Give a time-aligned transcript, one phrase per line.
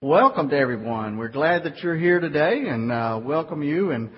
[0.00, 1.18] Welcome to everyone.
[1.18, 4.10] We're glad that you're here today and uh, welcome you and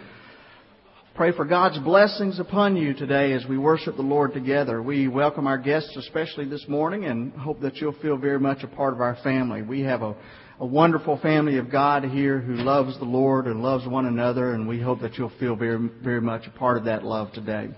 [1.15, 4.83] pray for God's blessings upon you today as we worship the Lord together.
[4.83, 8.67] We welcome our guests especially this morning and hope that you'll feel very much a
[8.67, 9.63] part of our family.
[9.63, 10.15] We have a,
[10.59, 14.69] a wonderful family of God here who loves the Lord and loves one another and
[14.69, 17.71] we hope that you'll feel very, very much a part of that love today.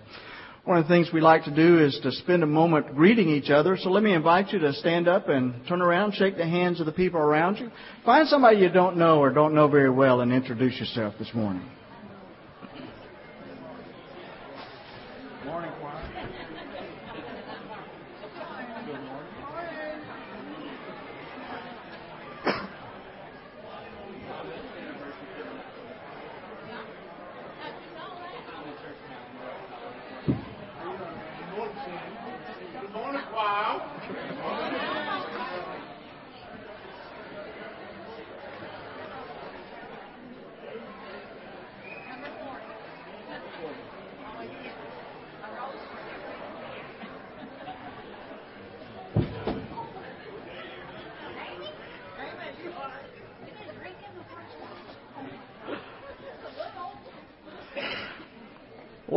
[0.64, 3.50] One of the things we like to do is to spend a moment greeting each
[3.50, 3.76] other.
[3.76, 6.86] So let me invite you to stand up and turn around, shake the hands of
[6.86, 7.68] the people around you.
[8.04, 11.68] Find somebody you don't know or don't know very well and introduce yourself this morning.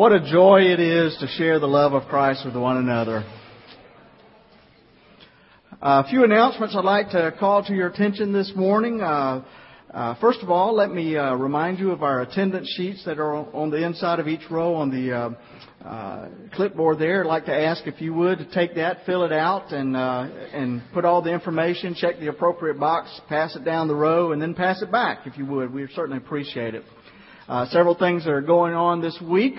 [0.05, 3.25] What a joy it is to share the love of Christ with one another.
[5.81, 9.01] A few announcements I'd like to call to your attention this morning.
[9.01, 9.43] Uh,
[9.91, 13.33] uh, first of all, let me uh, remind you of our attendance sheets that are
[13.33, 17.23] on the inside of each row on the uh, uh, clipboard there.
[17.23, 21.03] I'd like to ask if you would take that, fill it out, and and put
[21.03, 24.83] all the information, check the appropriate box, pass it down the row, and then pass
[24.83, 25.73] it back if you would.
[25.73, 26.83] We certainly appreciate it.
[27.69, 29.55] several things are going on this week.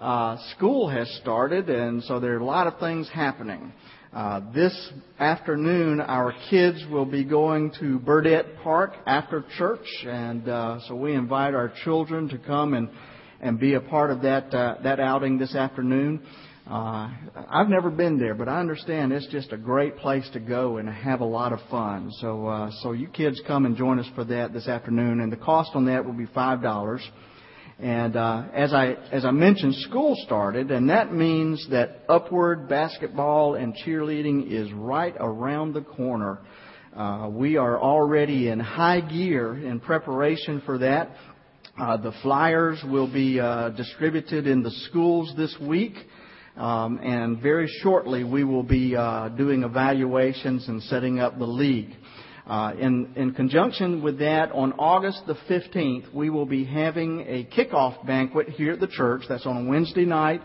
[0.00, 3.70] Uh, school has started, and so there are a lot of things happening.
[4.14, 10.78] Uh, this afternoon, our kids will be going to Burdette Park after church, and uh,
[10.88, 12.88] so we invite our children to come and
[13.42, 16.22] and be a part of that uh, that outing this afternoon.
[16.66, 17.10] Uh,
[17.50, 20.88] I've never been there, but I understand it's just a great place to go and
[20.88, 22.10] have a lot of fun.
[22.20, 25.36] So, uh, so you kids come and join us for that this afternoon, and the
[25.36, 27.02] cost on that will be five dollars.
[27.80, 33.54] And uh, as I as I mentioned, school started, and that means that upward basketball
[33.54, 36.40] and cheerleading is right around the corner.
[36.94, 41.16] Uh, we are already in high gear in preparation for that.
[41.80, 45.94] Uh, the flyers will be uh, distributed in the schools this week,
[46.58, 51.92] um, and very shortly we will be uh, doing evaluations and setting up the league.
[52.46, 57.48] Uh, in, in conjunction with that, on August the 15th, we will be having a
[57.56, 59.22] kickoff banquet here at the church.
[59.28, 60.42] That's on a Wednesday night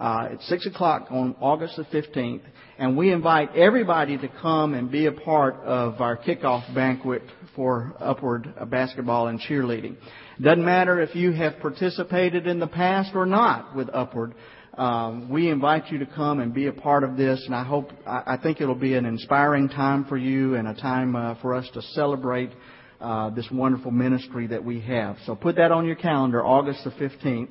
[0.00, 2.42] uh, at 6 o'clock on August the 15th.
[2.78, 7.22] And we invite everybody to come and be a part of our kickoff banquet
[7.54, 9.96] for Upward Basketball and Cheerleading.
[10.40, 14.34] Doesn't matter if you have participated in the past or not with Upward
[14.76, 17.90] um, we invite you to come and be a part of this, and I hope
[18.06, 21.68] I, think it'll be an inspiring time for you and a time uh, for us
[21.74, 22.50] to celebrate
[22.98, 25.18] uh, this wonderful ministry that we have.
[25.26, 27.48] So put that on your calendar, August the 15th.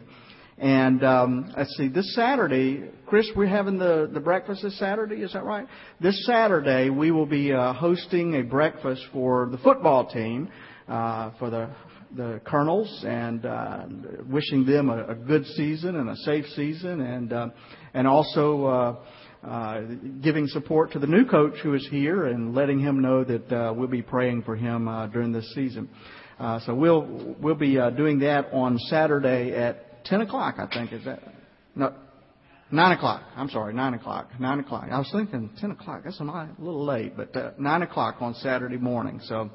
[0.57, 5.33] And um, let's see, this Saturday, Chris, we're having the, the breakfast this Saturday, is
[5.33, 5.67] that right?
[5.99, 10.49] This Saturday, we will be uh, hosting a breakfast for the football team,
[10.87, 11.69] uh, for the
[12.15, 13.85] the colonels and uh,
[14.27, 17.47] wishing them a, a, good season and a safe season, and uh,
[17.93, 19.81] and also uh, uh,
[20.21, 23.73] giving support to the new coach who is here and letting him know that uh,
[23.73, 25.89] we'll be praying for him uh, during this season.
[26.39, 30.55] Uh, so we'll we'll be uh, doing that on Saturday at 10 o'clock.
[30.57, 31.21] I think is that
[31.75, 31.93] no.
[32.73, 33.23] Nine o'clock.
[33.35, 34.29] I'm sorry, nine o'clock.
[34.39, 34.87] Nine o'clock.
[34.89, 36.03] I was thinking ten o'clock.
[36.05, 39.19] That's a little late, but nine o'clock on Saturday morning.
[39.23, 39.49] So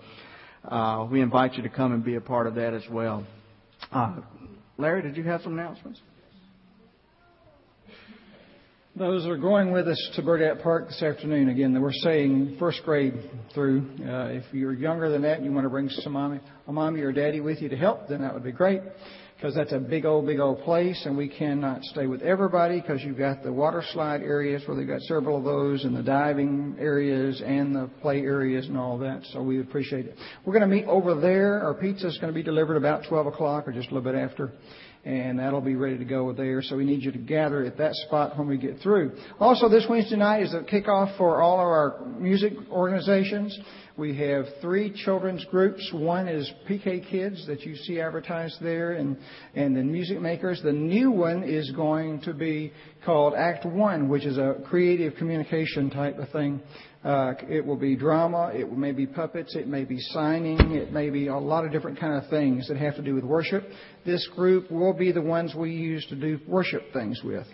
[0.69, 3.27] uh, we invite you to come and be a part of that as well.
[3.93, 4.17] Uh,
[4.79, 6.01] Larry, did you have some announcements?
[8.95, 11.51] Those are going with us to Burdette Park this afternoon.
[11.51, 13.15] Again, we're saying first grade
[13.53, 13.87] through.
[14.01, 17.03] Uh, if you're younger than that and you want to bring some mommy, a mommy
[17.03, 18.81] or daddy with you to help, then that would be great
[19.37, 23.03] because that's a big old, big old place, and we cannot stay with everybody because
[23.03, 26.75] you've got the water slide areas where they've got several of those, and the diving
[26.81, 29.23] areas, and the play areas, and all that.
[29.33, 30.17] So we appreciate it.
[30.47, 31.61] We're going to meet over there.
[31.63, 34.19] Our pizza is going to be delivered about 12 o'clock or just a little bit
[34.19, 34.53] after
[35.07, 36.61] and that'll be ready to go there.
[36.61, 39.13] So we need you to gather at that spot when we get through.
[39.39, 43.57] Also, this Wednesday night is the kickoff for all of our music organizations.
[43.97, 45.89] We have three children's groups.
[45.95, 49.17] One is PK Kids that you see advertised there, and
[49.55, 50.61] and the Music Makers.
[50.63, 52.73] The new one is going to be
[53.05, 56.61] called Act One, which is a creative communication type of thing
[57.05, 58.51] Uh, it will be drama.
[58.53, 59.55] It may be puppets.
[59.55, 60.73] It may be signing.
[60.73, 63.23] It may be a lot of different kind of things that have to do with
[63.23, 63.65] worship.
[64.05, 67.47] This group will be the ones we use to do worship things with.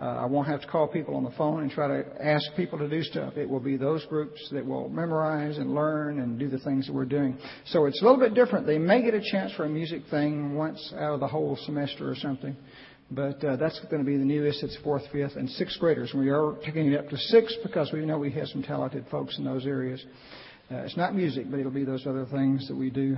[0.00, 2.78] Uh, I won't have to call people on the phone and try to ask people
[2.78, 3.36] to do stuff.
[3.36, 6.92] It will be those groups that will memorize and learn and do the things that
[6.92, 7.36] we're doing.
[7.66, 8.66] So it's a little bit different.
[8.66, 12.08] They may get a chance for a music thing once out of the whole semester
[12.08, 12.56] or something.
[13.10, 14.62] But uh, that's going to be the newest.
[14.62, 16.12] It's fourth, fifth, and sixth graders.
[16.14, 19.38] We are taking it up to six because we know we have some talented folks
[19.38, 20.04] in those areas.
[20.70, 23.16] Uh, it's not music, but it'll be those other things that we do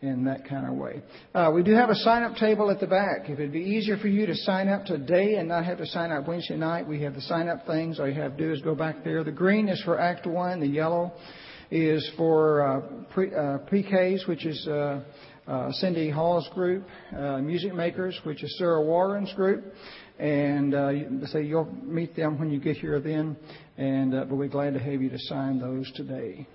[0.00, 1.02] in that kind of way.
[1.34, 3.24] Uh, we do have a sign up table at the back.
[3.24, 6.12] If it'd be easier for you to sign up today and not have to sign
[6.12, 7.98] up Wednesday night, we have the sign up things.
[7.98, 9.24] All you have to do is go back there.
[9.24, 11.12] The green is for Act 1, the yellow
[11.70, 12.80] is for uh,
[13.12, 15.02] pre, uh, pre-Ks, which is uh,
[15.48, 16.86] uh, Cindy Hall's group,
[17.16, 19.72] uh, Music Makers, which is Sarah Warren's group.
[20.18, 23.36] And uh, so you'll meet them when you get here then.
[23.76, 26.46] And uh, but we're glad to have you to sign those today.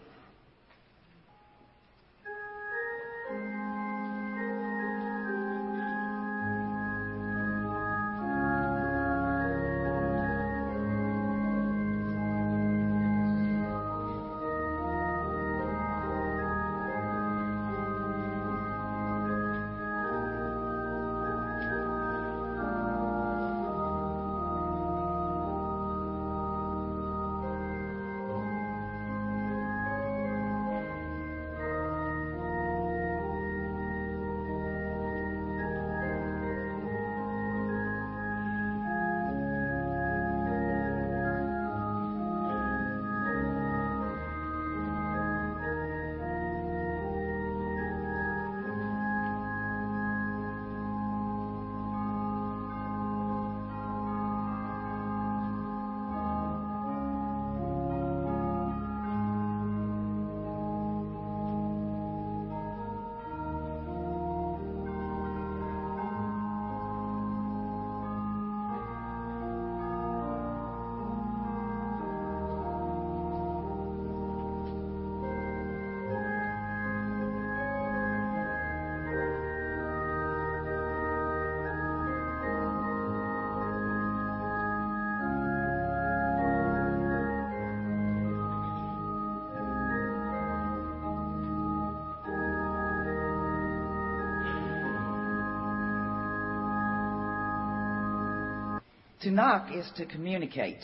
[99.23, 100.81] To knock is to communicate.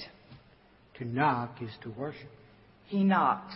[0.98, 2.30] To knock is to worship.
[2.86, 3.54] He knocks.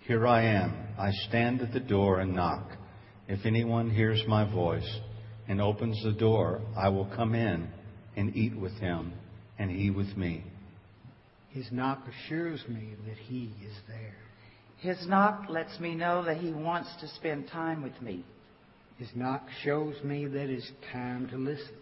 [0.00, 0.74] Here I am.
[0.98, 2.68] I stand at the door and knock.
[3.28, 4.98] If anyone hears my voice
[5.46, 7.68] and opens the door, I will come in
[8.16, 9.12] and eat with him,
[9.56, 10.42] and he with me.
[11.50, 14.16] His knock assures me that he is there.
[14.78, 18.24] His knock lets me know that he wants to spend time with me.
[18.98, 21.76] His knock shows me that it's time to listen.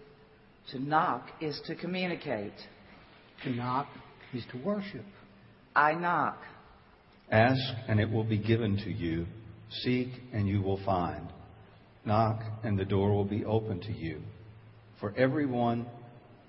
[0.72, 2.54] To knock is to communicate.
[3.44, 3.86] To knock
[4.32, 5.04] is to worship.
[5.76, 6.38] I knock.
[7.30, 9.26] Ask, and it will be given to you.
[9.82, 11.28] Seek, and you will find.
[12.04, 14.20] Knock, and the door will be open to you.
[15.00, 15.86] For everyone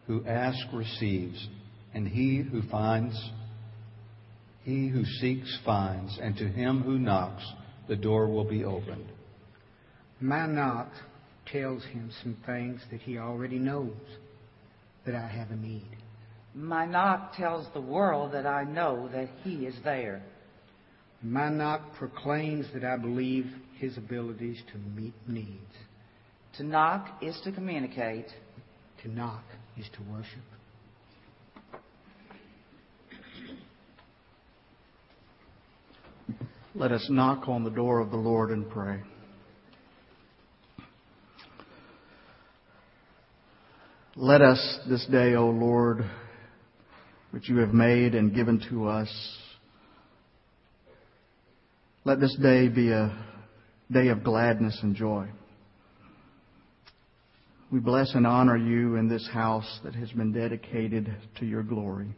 [0.07, 1.47] who asks receives,
[1.93, 3.17] and he who finds,
[4.63, 7.43] he who seeks finds, and to him who knocks,
[7.87, 9.07] the door will be opened.
[10.19, 10.89] My knock
[11.51, 13.95] tells him some things that he already knows
[15.05, 15.97] that I have a need.
[16.53, 20.21] My knock tells the world that I know that he is there.
[21.21, 23.45] My knock proclaims that I believe
[23.77, 25.49] his abilities to meet needs.
[26.57, 28.27] To knock is to communicate.
[29.03, 29.43] To knock
[29.77, 30.39] is to worship.
[36.73, 39.01] Let us knock on the door of the Lord and pray.
[44.17, 46.09] Let us this day, O Lord,
[47.31, 49.09] which you have made and given to us,
[52.05, 53.13] let this day be a
[53.91, 55.27] day of gladness and joy.
[57.69, 62.15] We bless and honor you in this house that has been dedicated to your glory.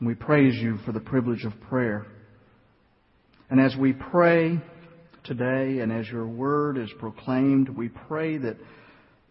[0.00, 2.06] We praise you for the privilege of prayer.
[3.50, 4.58] And as we pray
[5.22, 8.56] today and as your word is proclaimed, we pray that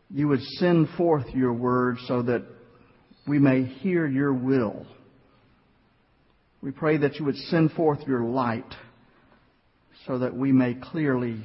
[0.10, 2.44] you would send forth your word so that
[3.28, 4.86] we may hear your will.
[6.62, 8.74] We pray that you would send forth your light
[10.08, 11.42] so that we may clearly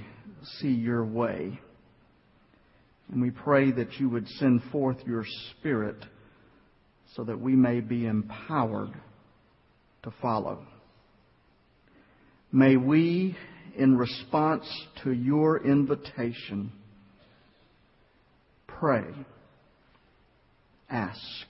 [0.59, 1.61] see your way.
[3.13, 6.03] And we pray that you would send forth your spirit
[7.15, 8.95] so that we may be empowered
[10.03, 10.67] to follow.
[12.51, 13.37] May we,
[13.77, 14.65] in response
[15.03, 16.73] to your invitation,
[18.79, 19.05] pray,
[20.91, 21.47] ask,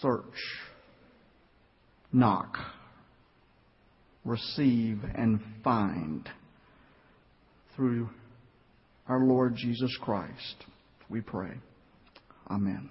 [0.00, 0.22] search,
[2.12, 2.56] knock,
[4.24, 6.28] receive, and find
[7.74, 8.08] through
[9.08, 10.64] our Lord Jesus Christ.
[11.08, 11.54] We pray.
[12.50, 12.88] Amen.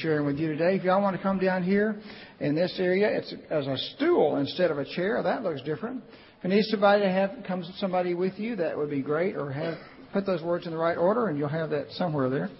[0.00, 0.76] Sharing with you today.
[0.76, 2.00] If y'all want to come down here
[2.40, 5.22] in this area, it's as a stool instead of a chair.
[5.22, 6.02] That looks different.
[6.38, 9.36] If you need somebody to have comes somebody with you, that would be great.
[9.36, 9.78] Or have
[10.12, 12.50] put those words in the right order, and you'll have that somewhere there.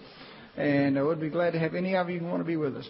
[0.56, 2.56] And uh, I would be glad to have any of you who want to be
[2.56, 2.88] with us.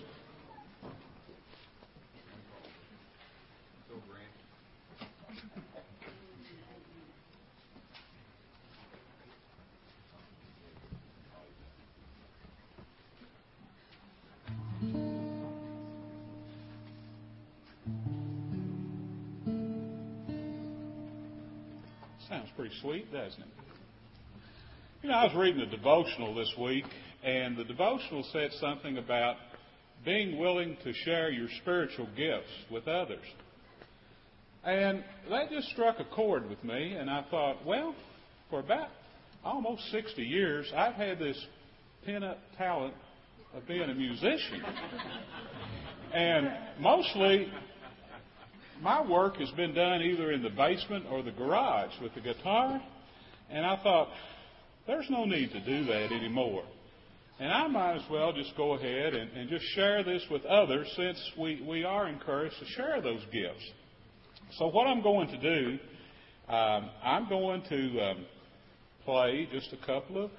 [22.35, 23.49] Sounds pretty sweet, doesn't it?
[25.05, 26.85] You know, I was reading a devotional this week,
[27.23, 29.37] and the devotional said something about
[30.05, 33.23] being willing to share your spiritual gifts with others.
[34.65, 37.95] And that just struck a chord with me, and I thought, well,
[38.51, 38.89] for about
[39.45, 41.41] almost 60 years, I've had this
[42.05, 42.95] pent-up talent
[43.55, 44.61] of being a musician.
[46.13, 47.47] and mostly
[48.85, 52.83] my work has been done either in the basement or the garage with the guitar.
[53.51, 54.09] And I thought,
[54.87, 56.65] there's no need to do that anymore.
[57.41, 60.87] And I might as well just go ahead and, and just share this with others
[60.97, 63.65] since we, we are encouraged to share those gifts.
[64.59, 65.79] So, what I'm going to do,
[66.53, 68.27] um, I'm going to um,
[69.07, 70.31] play just a couple of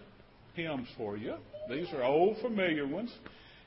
[0.54, 1.34] hymns for you.
[1.68, 3.12] These are old, familiar ones.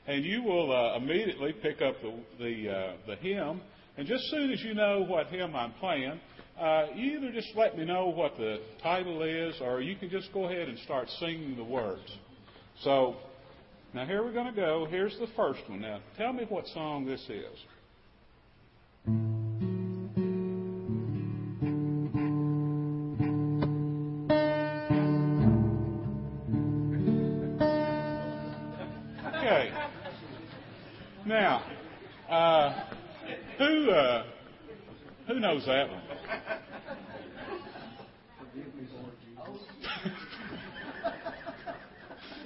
[0.07, 3.61] And you will uh, immediately pick up the, the, uh, the hymn.
[3.99, 6.21] And just soon as you know what hymn I'm playing,
[6.57, 10.31] uh, you either just let me know what the title is, or you can just
[10.31, 12.09] go ahead and start singing the words.
[12.81, 13.17] So,
[13.93, 14.87] now here we're going to go.
[14.89, 15.81] Here's the first one.
[15.81, 17.57] Now, tell me what song this is.
[35.69, 36.01] That one?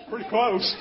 [0.10, 0.76] Pretty close.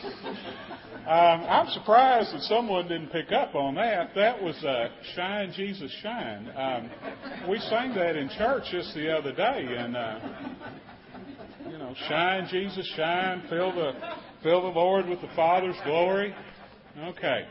[1.06, 4.14] Um, I'm surprised that someone didn't pick up on that.
[4.14, 6.90] That was uh, "Shine, Jesus, Shine." Um,
[7.49, 10.18] we sang that in church just the other day, and uh,
[11.70, 13.92] you know, "Shine, Jesus, shine." Fill the
[14.42, 16.34] fill the Lord with the Father's glory.
[16.99, 17.46] Okay.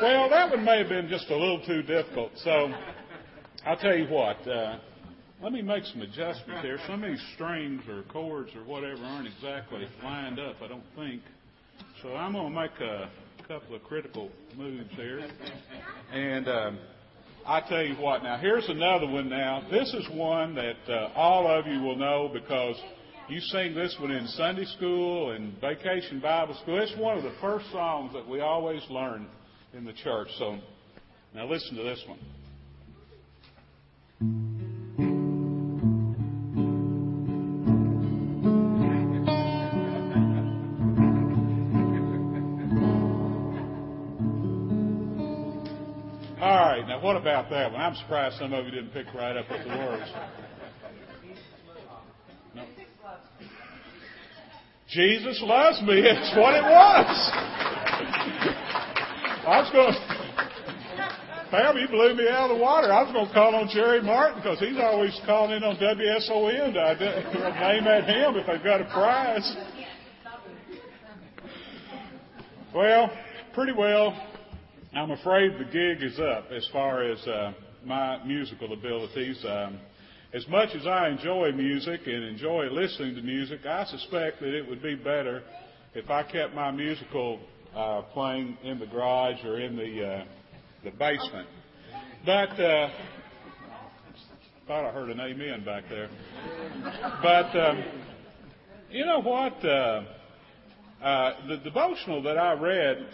[0.00, 2.32] Well, that one may have been just a little too difficult.
[2.42, 2.72] So
[3.68, 4.48] I'll tell you what.
[4.48, 4.78] Uh,
[5.42, 6.78] let me make some adjustments here.
[6.86, 11.20] Some of these strings or chords or whatever aren't exactly lined up, I don't think.
[12.02, 13.10] So I'm going to make a
[13.46, 15.28] couple of critical moves here.
[16.10, 16.78] And um,
[17.46, 18.22] I tell you what.
[18.22, 19.28] Now here's another one.
[19.28, 22.76] Now this is one that uh, all of you will know because
[23.28, 26.80] You sing this one in Sunday school and vacation Bible school.
[26.80, 29.26] It's one of the first songs that we always learn
[29.74, 30.28] in the church.
[30.38, 30.58] So
[31.34, 32.18] now listen to this one.
[34.20, 34.26] All
[46.40, 47.80] right, now what about that one?
[47.80, 50.10] I'm surprised some of you didn't pick right up with the words.
[52.56, 52.64] No.
[54.88, 56.00] Jesus loves me.
[56.00, 57.30] It's what it was.
[59.46, 60.17] I was going to,
[61.50, 62.92] Pam, you blew me out of the water.
[62.92, 66.74] I was going to call on Jerry Martin because he's always calling in on WSON
[66.74, 69.56] to name at him if they've got a prize.
[72.74, 73.10] Well,
[73.54, 74.14] pretty well.
[74.92, 79.42] I'm afraid the gig is up as far as uh, my musical abilities.
[79.48, 79.80] Um,
[80.34, 84.68] as much as I enjoy music and enjoy listening to music, I suspect that it
[84.68, 85.42] would be better
[85.94, 87.40] if I kept my musical
[87.74, 90.24] uh, playing in the garage or in the uh,
[90.84, 91.48] the basement.
[92.24, 92.88] But uh,
[94.66, 96.08] thought I heard an amen back there.
[97.22, 97.84] But um,
[98.90, 99.64] you know what?
[99.64, 100.02] Uh,
[101.02, 103.06] uh, the devotional that I read,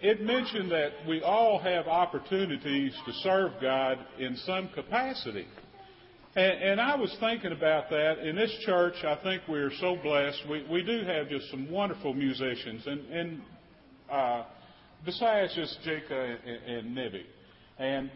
[0.00, 5.46] it mentioned that we all have opportunities to serve God in some capacity.
[6.36, 8.18] And, and I was thinking about that.
[8.18, 10.42] In this church, I think we're so blessed.
[10.50, 12.86] We, we do have just some wonderful musicians.
[12.86, 13.42] And, and
[14.10, 14.44] uh,
[15.04, 17.26] besides just Jacob and, and Nibby.
[17.78, 18.10] And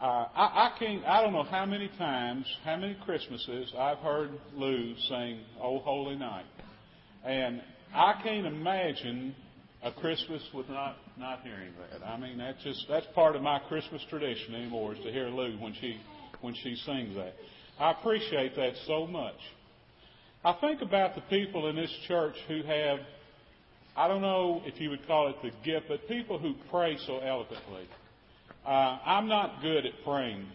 [0.00, 4.30] uh, I, I can't, I don't know how many times, how many Christmases I've heard
[4.54, 6.46] Lou sing "Oh Holy Night,"
[7.24, 7.60] and
[7.94, 9.34] I can't imagine
[9.82, 12.06] a Christmas with not not hearing that.
[12.06, 15.58] I mean, that's just that's part of my Christmas tradition anymore is to hear Lou
[15.58, 16.00] when she
[16.40, 17.34] when she sings that.
[17.78, 19.36] I appreciate that so much.
[20.44, 22.98] I think about the people in this church who have,
[24.00, 27.18] I don't know if you would call it the gift, but people who pray so
[27.18, 27.86] eloquently.
[28.64, 30.46] Uh, I'm not good at praying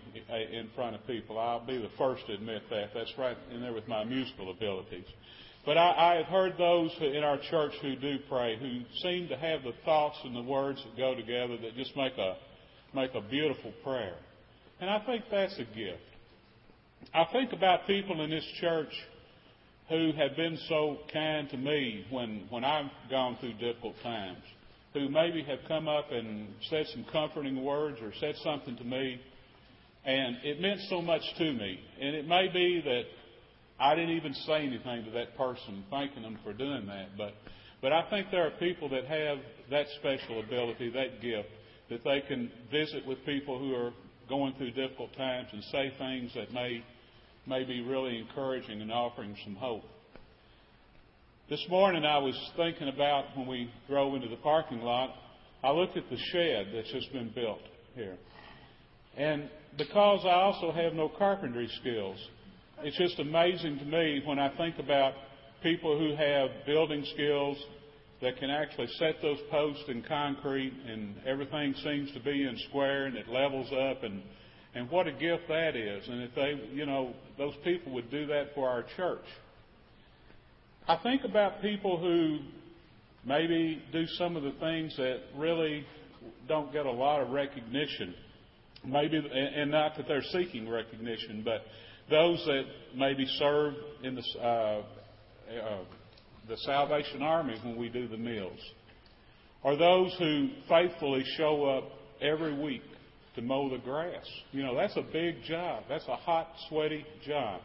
[0.51, 1.37] in front of people.
[1.37, 2.89] I'll be the first to admit that.
[2.95, 5.05] That's right in there with my musical abilities.
[5.63, 9.37] But I, I have heard those in our church who do pray, who seem to
[9.37, 12.37] have the thoughts and the words that go together that just make a
[12.95, 14.15] make a beautiful prayer.
[14.81, 16.01] And I think that's a gift.
[17.13, 18.93] I think about people in this church
[19.89, 24.39] who have been so kind to me when, when I've gone through difficult times,
[24.93, 29.19] who maybe have come up and said some comforting words or said something to me,
[30.05, 31.79] and it meant so much to me.
[31.99, 33.03] And it may be that
[33.79, 37.33] I didn't even say anything to that person, thanking them for doing that, but
[37.81, 39.37] but I think there are people that have
[39.69, 41.49] that special ability, that gift,
[41.89, 43.91] that they can visit with people who are
[44.27, 46.83] going through difficult times and say things that may,
[47.47, 49.83] may be really encouraging and offering some hope.
[51.49, 55.11] This morning I was thinking about when we drove into the parking lot,
[55.63, 57.61] I looked at the shed that's just been built
[57.93, 58.17] here.
[59.15, 62.17] And because I also have no carpentry skills,
[62.79, 65.13] it's just amazing to me when I think about
[65.61, 67.57] people who have building skills
[68.21, 73.05] that can actually set those posts in concrete and everything seems to be in square
[73.05, 74.21] and it levels up and
[74.73, 78.25] and what a gift that is and if they you know those people would do
[78.27, 79.25] that for our church.
[80.87, 82.39] I think about people who
[83.25, 85.85] maybe do some of the things that really
[86.47, 88.13] don't get a lot of recognition.
[88.85, 91.63] Maybe and not that they're seeking recognition but
[92.09, 92.63] those that
[92.95, 94.83] maybe serve in the uh, uh,
[96.47, 98.59] the Salvation Army when we do the meals,
[99.63, 101.85] or those who faithfully show up
[102.21, 102.83] every week
[103.35, 104.25] to mow the grass.
[104.51, 105.83] You know, that's a big job.
[105.89, 107.61] That's a hot, sweaty job.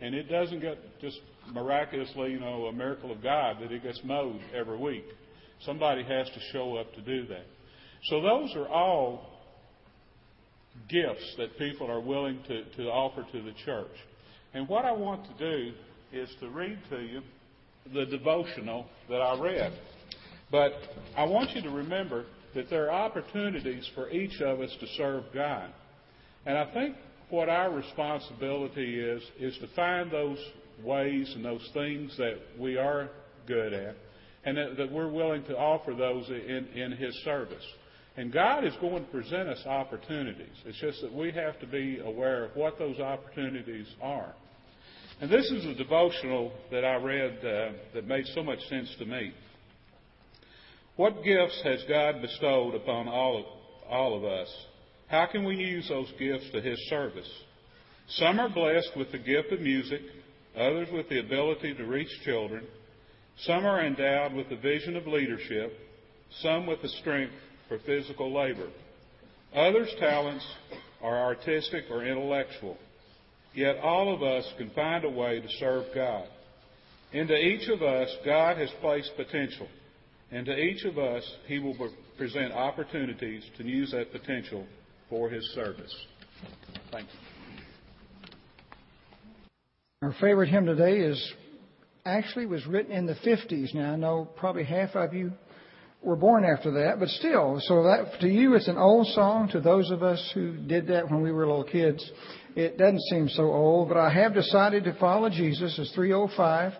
[0.00, 1.18] And it doesn't get just
[1.52, 5.04] miraculously, you know, a miracle of God that it gets mowed every week.
[5.64, 7.46] Somebody has to show up to do that.
[8.04, 9.30] So those are all
[10.88, 13.92] gifts that people are willing to, to offer to the church.
[14.52, 15.72] And what I want to do
[16.12, 17.22] is to read to you
[17.92, 19.72] the devotional that I read.
[20.50, 20.72] But
[21.16, 25.24] I want you to remember that there are opportunities for each of us to serve
[25.32, 25.70] God.
[26.46, 26.96] And I think
[27.30, 30.38] what our responsibility is, is to find those
[30.82, 33.10] ways and those things that we are
[33.46, 33.96] good at,
[34.44, 37.64] and that, that we're willing to offer those in, in His service.
[38.16, 40.54] And God is going to present us opportunities.
[40.64, 44.34] It's just that we have to be aware of what those opportunities are.
[45.20, 49.06] And this is a devotional that I read uh, that made so much sense to
[49.06, 49.32] me.
[50.96, 53.44] What gifts has God bestowed upon all of,
[53.90, 54.48] all of us?
[55.08, 57.28] How can we use those gifts to His service?
[58.08, 60.00] Some are blessed with the gift of music,
[60.56, 62.64] others with the ability to reach children.
[63.38, 65.72] Some are endowed with the vision of leadership,
[66.42, 67.34] some with the strength
[67.68, 68.68] for physical labor.
[69.54, 70.46] Others' talents
[71.02, 72.76] are artistic or intellectual.
[73.52, 76.28] Yet all of us can find a way to serve God.
[77.12, 79.68] Into each of us, God has placed potential.
[80.34, 81.76] And to each of us, He will
[82.18, 84.66] present opportunities to use that potential
[85.08, 85.94] for His service.
[86.90, 87.20] Thank you.
[90.02, 91.32] Our favorite hymn today is
[92.04, 93.72] actually was written in the 50s.
[93.74, 95.30] Now I know probably half of you
[96.02, 99.48] were born after that, but still, so that to you it's an old song.
[99.52, 102.04] To those of us who did that when we were little kids,
[102.56, 103.88] it doesn't seem so old.
[103.88, 105.78] But I have decided to follow Jesus.
[105.78, 106.72] It's 305,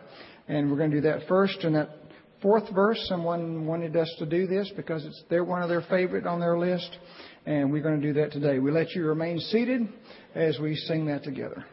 [0.49, 1.62] and we're going to do that first.
[1.62, 2.04] And that
[2.44, 6.26] fourth verse, someone wanted us to do this because it's they're one of their favorite
[6.26, 6.98] on their list,
[7.46, 8.59] and we're going to do that today.
[8.59, 9.88] We let you remain seated
[10.35, 11.64] as we sing that together.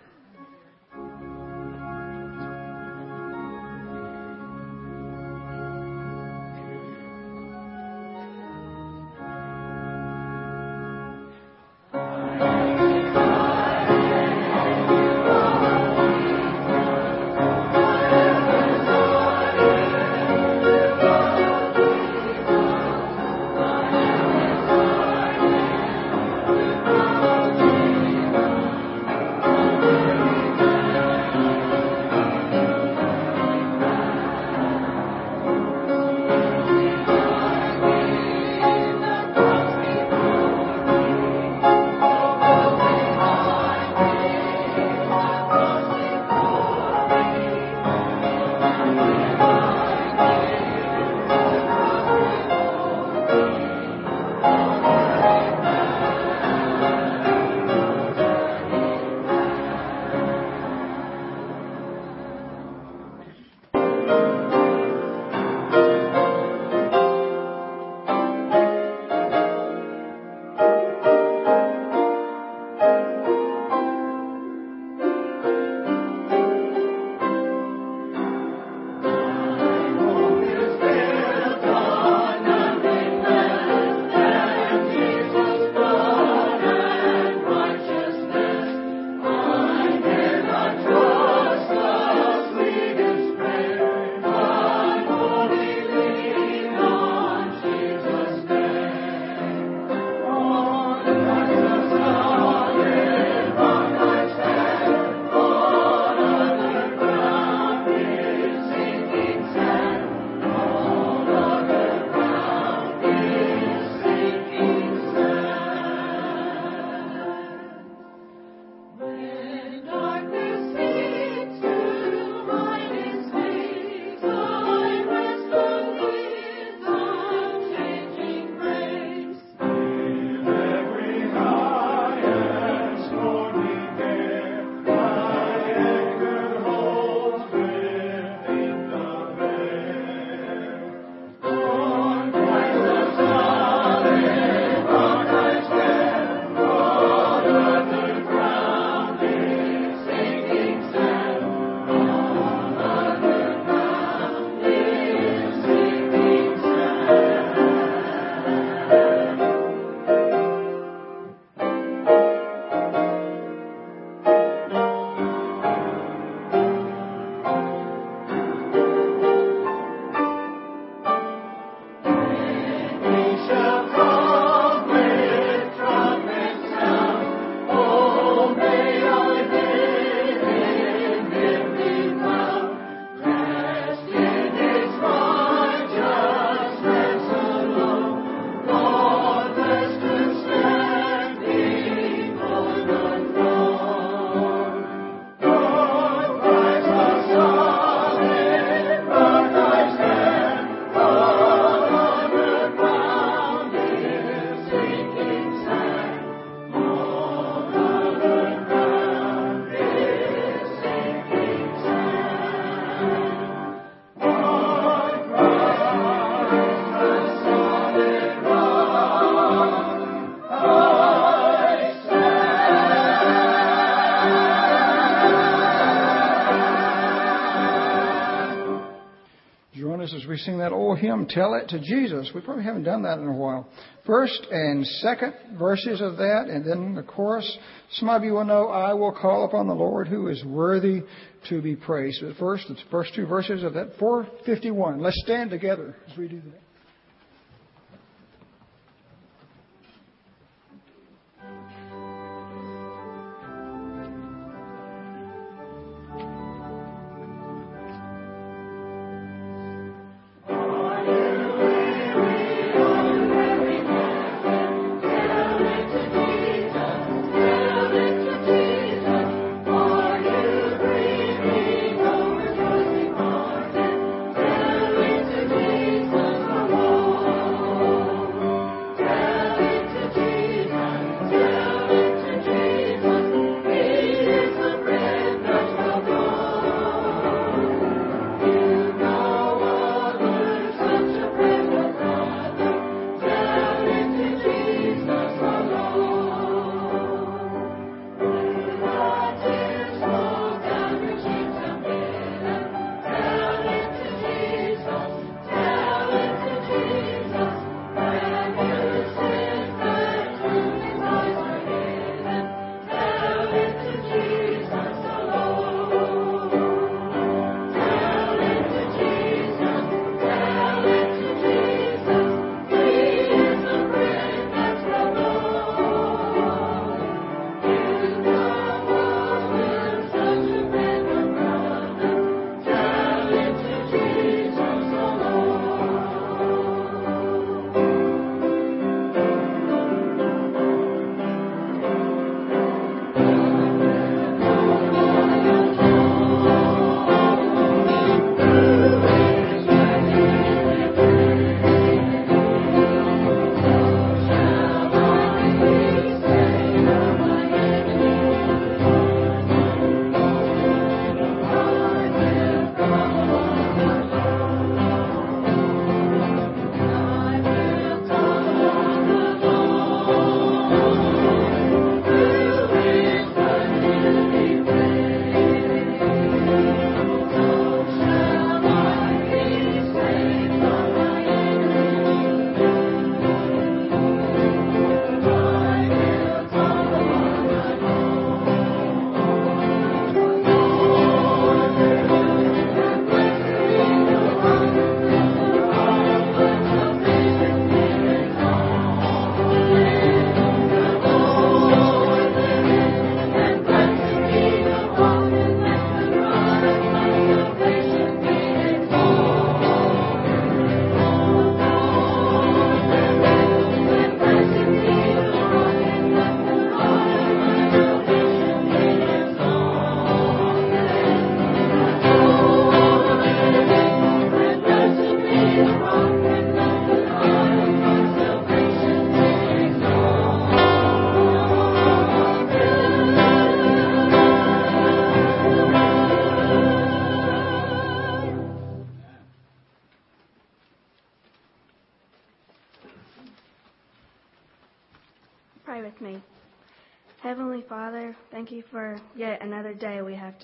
[230.95, 232.31] Hymn, Tell It to Jesus.
[232.35, 233.67] We probably haven't done that in a while.
[234.05, 237.57] First and second verses of that, and then the chorus.
[237.93, 241.01] Some of you will know, I will call upon the Lord who is worthy
[241.49, 242.21] to be praised.
[242.21, 244.99] But first, the first two verses of that 451.
[244.99, 246.70] Let's stand together as we do that.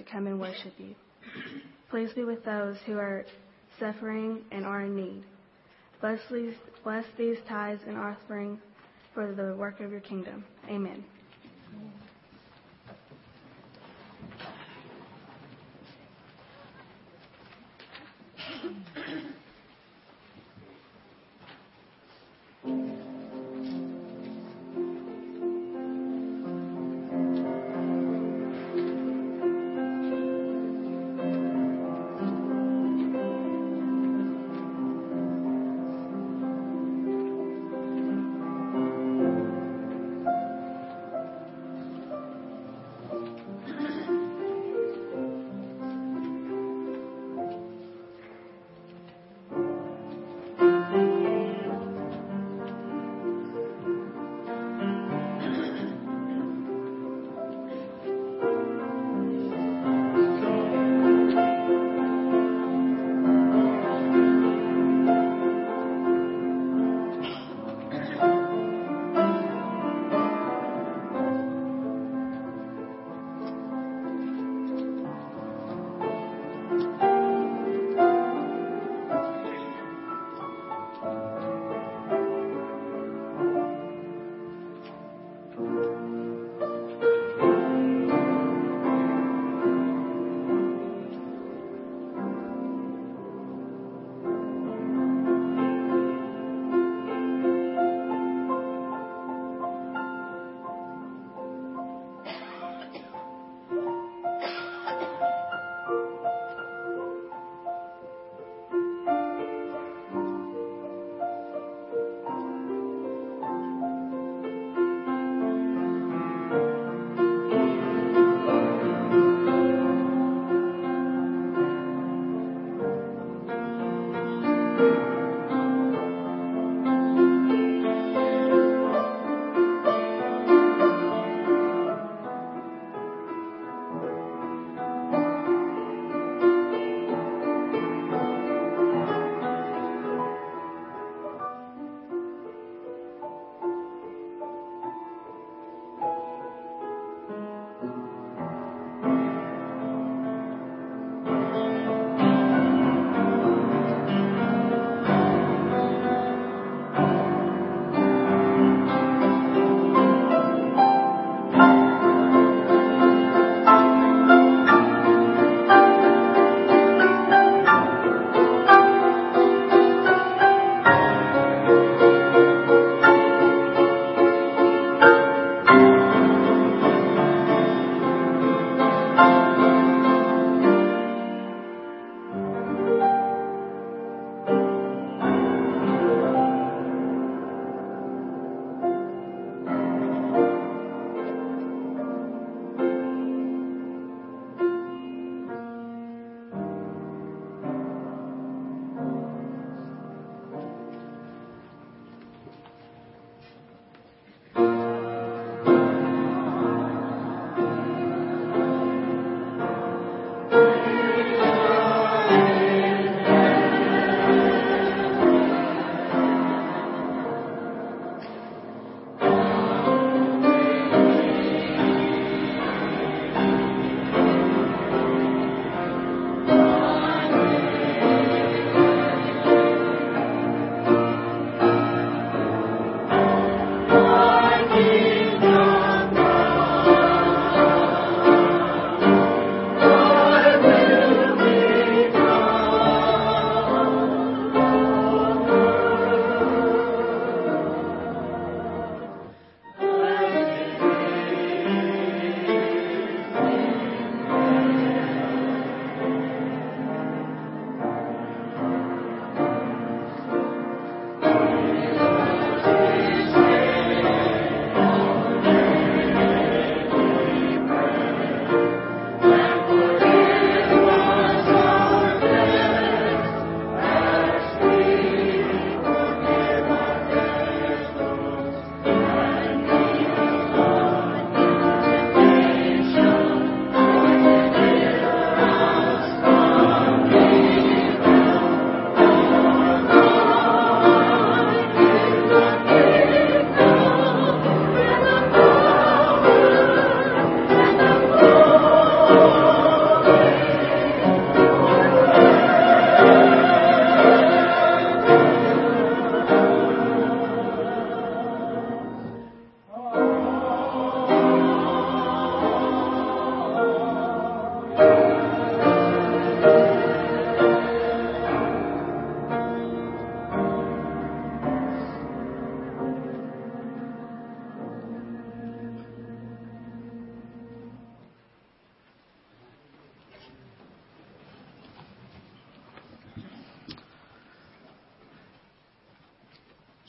[0.03, 0.95] Come and worship you.
[1.89, 3.25] Please be with those who are
[3.79, 5.23] suffering and are in need.
[6.01, 8.59] Bless these, bless these tithes and offerings
[9.13, 10.43] for the work of your kingdom.
[10.69, 11.03] Amen.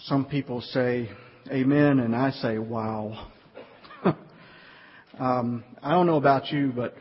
[0.09, 1.11] Some people say
[1.51, 3.29] amen, and I say wow.
[5.18, 6.94] um, I don't know about you, but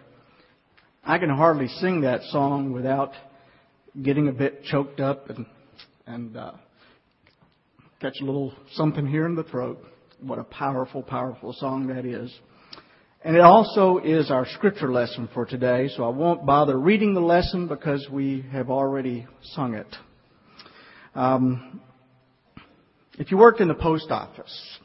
[1.06, 3.14] I can hardly sing that song without
[4.03, 5.45] getting a bit choked up and,
[6.05, 6.51] and uh,
[8.01, 9.80] catch a little something here in the throat.
[10.20, 12.38] What a powerful, powerful song that is.
[13.24, 17.22] And it also is our scripture lesson for today, so I won't bother reading the
[17.22, 19.95] lesson because we have already sung it.
[21.16, 21.80] Um,
[23.18, 24.80] if you worked in the post office,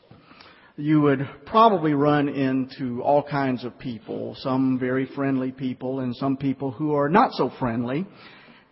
[0.76, 6.38] you would probably run into all kinds of people, some very friendly people and some
[6.38, 8.06] people who are not so friendly.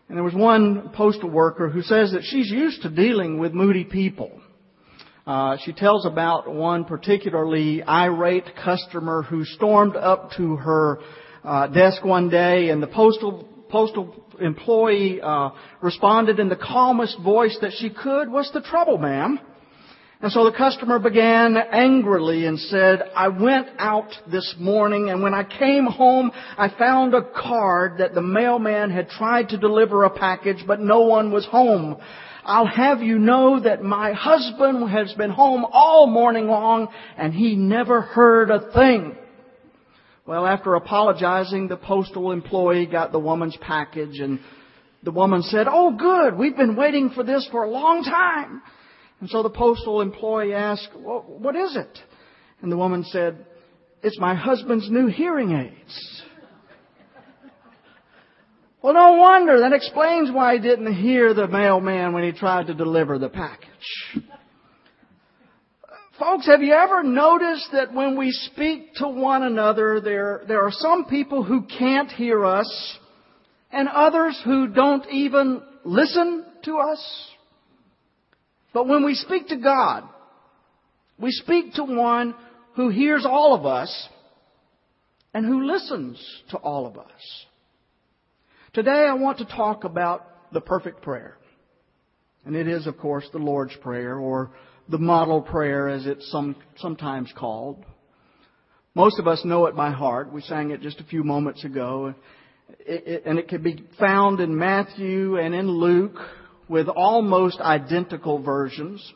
[0.09, 3.85] And there was one postal worker who says that she's used to dealing with moody
[3.85, 4.41] people.
[5.27, 11.01] Uh, she tells about one particularly irate customer who stormed up to her
[11.45, 15.51] uh, desk one day, and the postal postal employee uh,
[15.81, 19.39] responded in the calmest voice that she could, "What's the trouble, ma'am?"
[20.23, 25.33] And so the customer began angrily and said, I went out this morning and when
[25.33, 30.11] I came home, I found a card that the mailman had tried to deliver a
[30.11, 31.97] package, but no one was home.
[32.45, 37.57] I'll have you know that my husband has been home all morning long and he
[37.57, 39.17] never heard a thing.
[40.27, 44.39] Well, after apologizing, the postal employee got the woman's package and
[45.03, 48.61] the woman said, Oh good, we've been waiting for this for a long time.
[49.21, 51.99] And so the postal employee asked, well, What is it?
[52.63, 53.47] And the woman said,
[54.03, 56.23] It's my husband's new hearing aids.
[58.83, 59.61] Well, no wonder.
[59.61, 63.69] That explains why he didn't hear the mailman when he tried to deliver the package.
[66.19, 70.71] Folks, have you ever noticed that when we speak to one another, there, there are
[70.71, 72.99] some people who can't hear us
[73.71, 77.30] and others who don't even listen to us?
[78.73, 80.05] But when we speak to God,
[81.19, 82.35] we speak to one
[82.77, 84.09] who hears all of us
[85.35, 86.19] and who listens
[86.51, 87.47] to all of us.
[88.73, 91.37] Today I want to talk about the perfect prayer.
[92.45, 94.53] And it is, of course, the Lord's Prayer or
[94.89, 97.85] the model prayer as it's some, sometimes called.
[98.95, 100.33] Most of us know it by heart.
[100.33, 102.15] We sang it just a few moments ago.
[102.81, 106.17] It, it, and it can be found in Matthew and in Luke
[106.71, 109.13] with almost identical versions.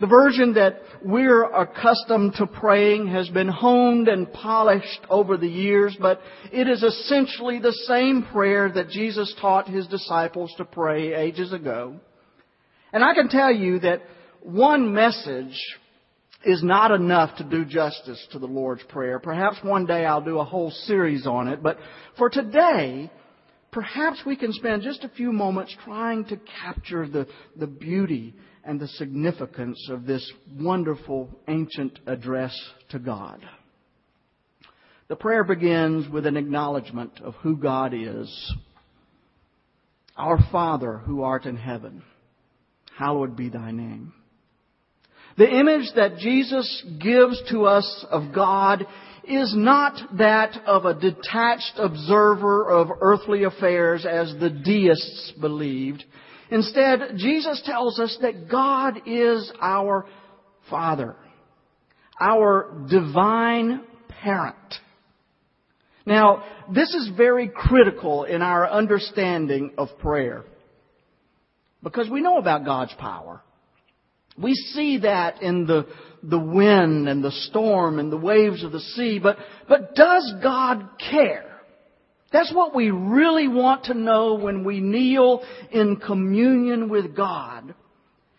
[0.00, 5.96] The version that we're accustomed to praying has been honed and polished over the years,
[6.00, 6.20] but
[6.50, 12.00] it is essentially the same prayer that Jesus taught his disciples to pray ages ago.
[12.92, 14.02] And I can tell you that
[14.40, 15.56] one message
[16.44, 19.18] is not enough to do justice to the Lord's Prayer.
[19.18, 21.76] Perhaps one day I'll do a whole series on it, but
[22.18, 23.10] for today,
[23.72, 28.78] perhaps we can spend just a few moments trying to capture the, the beauty and
[28.78, 32.56] the significance of this wonderful ancient address
[32.90, 33.44] to God.
[35.08, 38.54] The prayer begins with an acknowledgement of who God is.
[40.16, 42.02] Our Father who art in heaven,
[42.96, 44.12] hallowed be thy name.
[45.38, 48.86] The image that Jesus gives to us of God
[49.24, 56.04] is not that of a detached observer of earthly affairs as the deists believed.
[56.50, 60.06] Instead, Jesus tells us that God is our
[60.68, 61.16] Father,
[62.20, 63.82] our divine
[64.22, 64.56] parent.
[66.04, 70.44] Now, this is very critical in our understanding of prayer
[71.82, 73.42] because we know about God's power.
[74.38, 75.86] We see that in the,
[76.22, 79.36] the wind and the storm and the waves of the sea, but,
[79.68, 81.60] but does God care?
[82.32, 87.74] That's what we really want to know when we kneel in communion with God.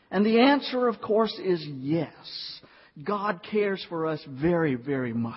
[0.09, 2.13] And the answer, of course, is yes.
[3.03, 5.35] God cares for us very, very much.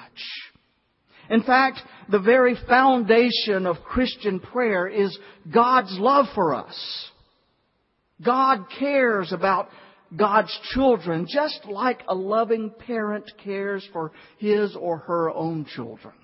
[1.28, 1.80] In fact,
[2.10, 5.16] the very foundation of Christian prayer is
[5.52, 7.10] God's love for us.
[8.24, 9.68] God cares about
[10.14, 16.14] God's children just like a loving parent cares for his or her own children.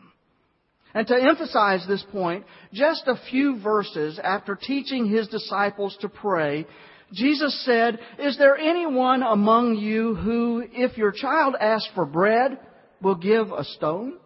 [0.95, 6.66] And to emphasize this point, just a few verses after teaching his disciples to pray,
[7.12, 12.59] Jesus said, Is there anyone among you who, if your child asks for bread,
[13.01, 14.18] will give a stone?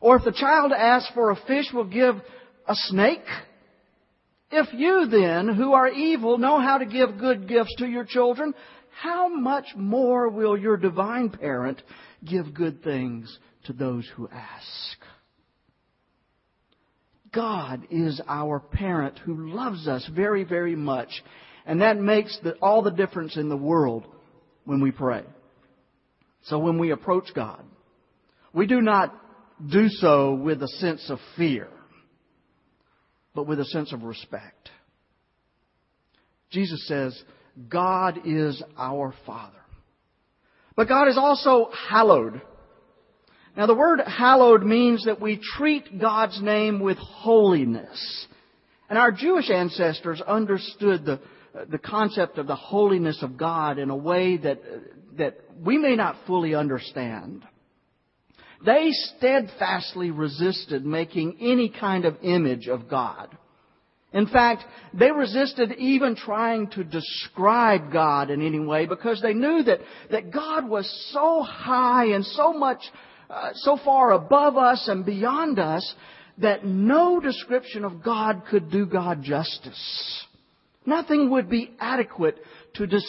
[0.00, 2.16] Or if the child asks for a fish, will give
[2.66, 3.24] a snake?
[4.52, 8.54] If you then, who are evil, know how to give good gifts to your children,
[9.00, 11.82] how much more will your divine parent
[12.22, 14.98] give good things to those who ask?
[17.32, 21.08] God is our parent who loves us very, very much.
[21.64, 24.04] And that makes the, all the difference in the world
[24.64, 25.24] when we pray.
[26.42, 27.64] So when we approach God,
[28.52, 29.18] we do not
[29.66, 31.68] do so with a sense of fear,
[33.34, 34.70] but with a sense of respect.
[36.50, 37.20] Jesus says,
[37.68, 39.56] God is our Father.
[40.76, 42.40] But God is also hallowed.
[43.56, 48.26] Now the word hallowed means that we treat God's name with holiness.
[48.88, 51.20] And our Jewish ancestors understood the,
[51.70, 54.60] the concept of the holiness of God in a way that,
[55.18, 57.44] that we may not fully understand.
[58.64, 63.36] They steadfastly resisted making any kind of image of God.
[64.12, 69.62] In fact, they resisted even trying to describe God in any way because they knew
[69.62, 72.80] that, that God was so high and so much,
[73.30, 75.94] uh, so far above us and beyond us
[76.38, 80.26] that no description of God could do God justice.
[80.84, 82.36] Nothing would be adequate
[82.74, 83.00] to des-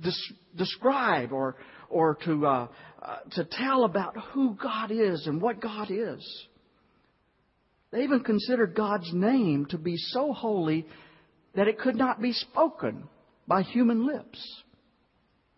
[0.00, 1.56] des- describe or,
[1.94, 2.68] or to, uh,
[3.00, 6.46] uh, to tell about who God is and what God is.
[7.92, 10.86] They even considered God's name to be so holy
[11.54, 13.04] that it could not be spoken
[13.46, 14.62] by human lips.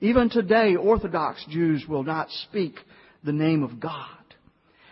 [0.00, 2.74] Even today, Orthodox Jews will not speak
[3.24, 4.10] the name of God.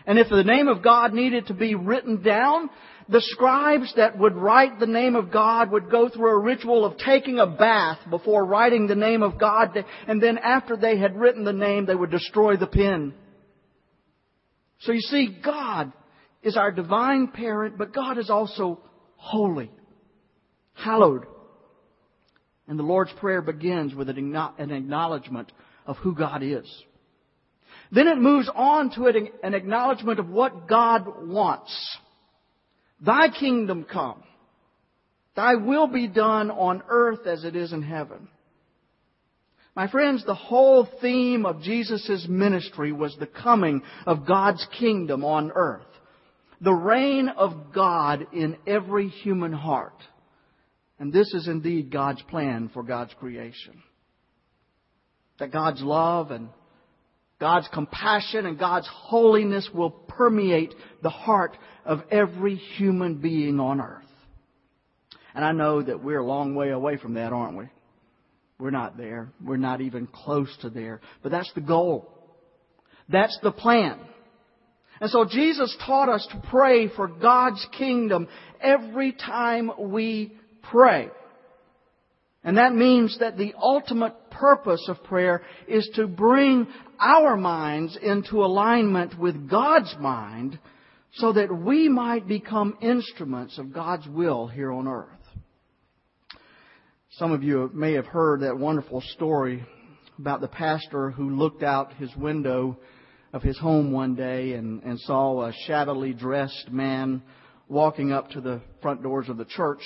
[0.07, 2.71] And if the name of God needed to be written down,
[3.07, 6.97] the scribes that would write the name of God would go through a ritual of
[6.97, 9.77] taking a bath before writing the name of God,
[10.07, 13.13] and then after they had written the name, they would destroy the pen.
[14.79, 15.93] So you see, God
[16.41, 18.79] is our divine parent, but God is also
[19.17, 19.71] holy,
[20.73, 21.25] hallowed.
[22.67, 25.51] And the Lord's Prayer begins with an acknowledgement
[25.85, 26.65] of who God is.
[27.91, 31.97] Then it moves on to an acknowledgement of what God wants.
[33.05, 34.23] Thy kingdom come.
[35.35, 38.29] Thy will be done on earth as it is in heaven.
[39.75, 45.51] My friends, the whole theme of Jesus' ministry was the coming of God's kingdom on
[45.53, 45.85] earth
[46.61, 50.01] the reign of God in every human heart.
[50.99, 53.83] And this is indeed God's plan for God's creation.
[55.39, 56.49] That God's love and
[57.39, 60.73] God's compassion and God's holiness will permeate
[61.03, 64.03] the heart of every human being on earth.
[65.33, 67.65] And I know that we're a long way away from that, aren't we?
[68.57, 69.33] We're not there.
[69.43, 71.01] We're not even close to there.
[71.21, 72.09] But that's the goal.
[73.09, 73.99] That's the plan.
[75.01, 78.29] And so Jesus taught us to pray for God's kingdom
[78.61, 80.31] every time we
[80.71, 81.09] pray.
[82.45, 86.67] And that means that the ultimate purpose of prayer is to bring
[86.99, 90.59] our minds into alignment with God's mind
[91.13, 95.09] so that we might become instruments of God's will here on earth.
[97.11, 99.65] Some of you may have heard that wonderful story
[100.19, 102.77] about the pastor who looked out his window
[103.31, 107.21] of his home one day and, and saw a shabbily dressed man
[107.67, 109.79] walking up to the front doors of the church.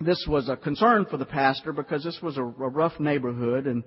[0.00, 3.84] This was a concern for the pastor because this was a, a rough neighborhood and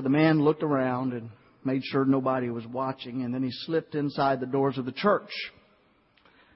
[0.00, 1.30] the man looked around and
[1.64, 5.30] made sure nobody was watching and then he slipped inside the doors of the church.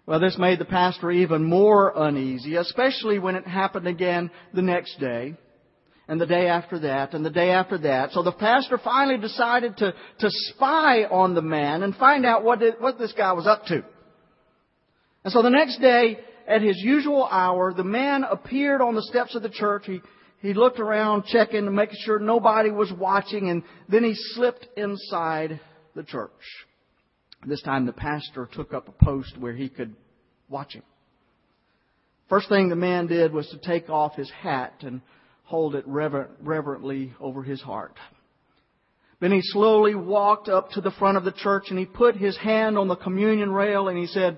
[0.07, 5.01] Well, this made the pastor even more uneasy, especially when it happened again the next
[5.01, 5.35] day
[6.07, 8.11] and the day after that, and the day after that.
[8.11, 12.61] So the pastor finally decided to, to spy on the man and find out what,
[12.61, 13.83] it, what this guy was up to.
[15.25, 19.35] And so the next day, at his usual hour, the man appeared on the steps
[19.35, 19.85] of the church.
[19.87, 20.03] He,
[20.45, 25.59] he looked around, checking, to make sure nobody was watching, and then he slipped inside
[25.97, 26.31] the church.
[27.47, 29.97] This time the pastor took up a post where he could
[30.51, 30.83] watch him.
[32.29, 35.01] First thing the man did was to take off his hat and
[35.45, 37.97] hold it rever- reverently over his heart.
[39.21, 42.37] Then he slowly walked up to the front of the church and he put his
[42.37, 44.37] hand on the communion rail and he said,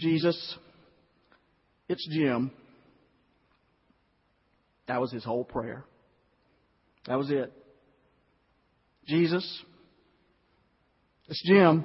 [0.00, 0.56] Jesus,
[1.88, 2.50] it's Jim.
[4.88, 5.84] That was his whole prayer.
[7.06, 7.52] That was it.
[9.06, 9.62] Jesus,
[11.28, 11.84] it's Jim.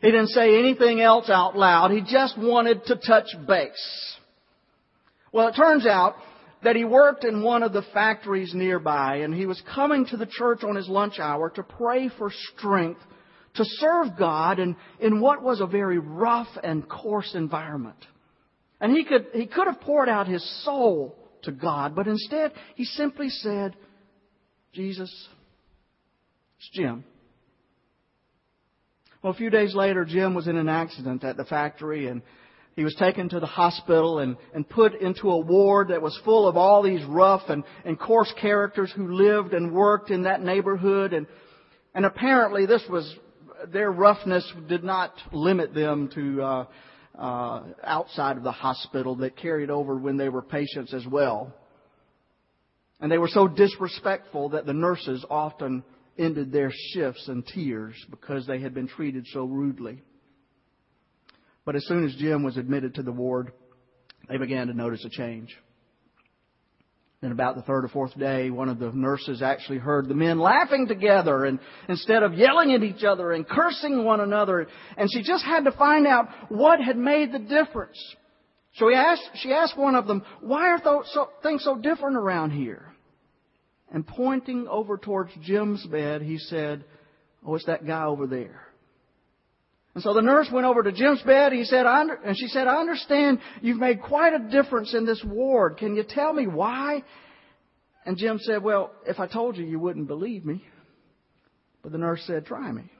[0.00, 1.90] He didn't say anything else out loud.
[1.90, 4.16] He just wanted to touch base.
[5.32, 6.16] Well, it turns out
[6.62, 10.26] that he worked in one of the factories nearby and he was coming to the
[10.26, 13.00] church on his lunch hour to pray for strength
[13.54, 17.96] to serve God in, in what was a very rough and coarse environment.
[18.80, 22.84] And he could, he could have poured out his soul to God, but instead he
[22.84, 23.76] simply said,
[24.72, 25.12] Jesus,
[26.58, 27.04] it's Jim.
[29.22, 32.20] Well, a few days later, Jim was in an accident at the factory and
[32.76, 36.48] he was taken to the hospital and, and put into a ward that was full
[36.48, 41.12] of all these rough and, and coarse characters who lived and worked in that neighborhood.
[41.12, 41.26] And,
[41.94, 43.14] and apparently this was,
[43.72, 46.66] their roughness did not limit them to, uh,
[47.16, 51.54] Uh, outside of the hospital that carried over when they were patients as well.
[53.00, 55.84] And they were so disrespectful that the nurses often
[56.18, 60.02] ended their shifts in tears because they had been treated so rudely.
[61.64, 63.52] But as soon as Jim was admitted to the ward,
[64.28, 65.56] they began to notice a change.
[67.24, 70.38] Then about the third or fourth day, one of the nurses actually heard the men
[70.38, 71.58] laughing together and
[71.88, 74.66] instead of yelling at each other and cursing one another.
[74.98, 77.96] And she just had to find out what had made the difference.
[78.74, 81.02] So asked, she asked one of them, why are
[81.42, 82.92] things so different around here?
[83.90, 86.84] And pointing over towards Jim's bed, he said,
[87.42, 88.63] oh, it's that guy over there.
[89.94, 91.52] And so the nurse went over to Jim's bed.
[91.52, 95.76] He said, and she said, I understand you've made quite a difference in this ward.
[95.76, 97.04] Can you tell me why?
[98.04, 100.64] And Jim said, Well, if I told you, you wouldn't believe me.
[101.82, 102.90] But the nurse said, Try me.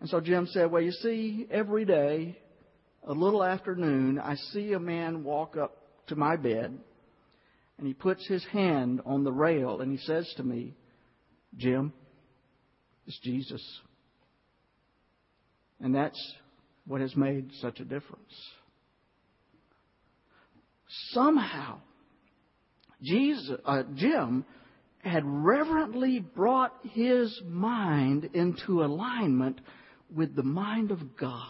[0.00, 2.38] And so Jim said, Well, you see, every day,
[3.06, 5.76] a little after noon, I see a man walk up
[6.08, 6.78] to my bed,
[7.76, 10.74] and he puts his hand on the rail, and he says to me,
[11.56, 11.92] Jim,
[13.06, 13.62] it's Jesus.
[15.80, 16.20] And that's
[16.86, 18.34] what has made such a difference.
[21.10, 21.80] Somehow,
[23.02, 24.44] Jesus, uh, Jim
[25.00, 29.60] had reverently brought his mind into alignment
[30.14, 31.44] with the mind of God.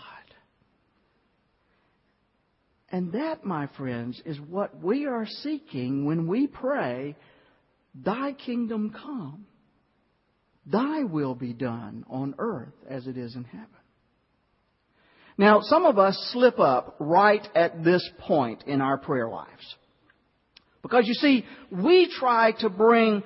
[2.90, 7.16] And that, my friends, is what we are seeking when we pray,
[7.94, 9.46] Thy kingdom come,
[10.66, 13.68] Thy will be done on earth as it is in heaven.
[15.38, 19.76] Now, some of us slip up right at this point in our prayer lives.
[20.82, 23.22] Because you see, we try to bring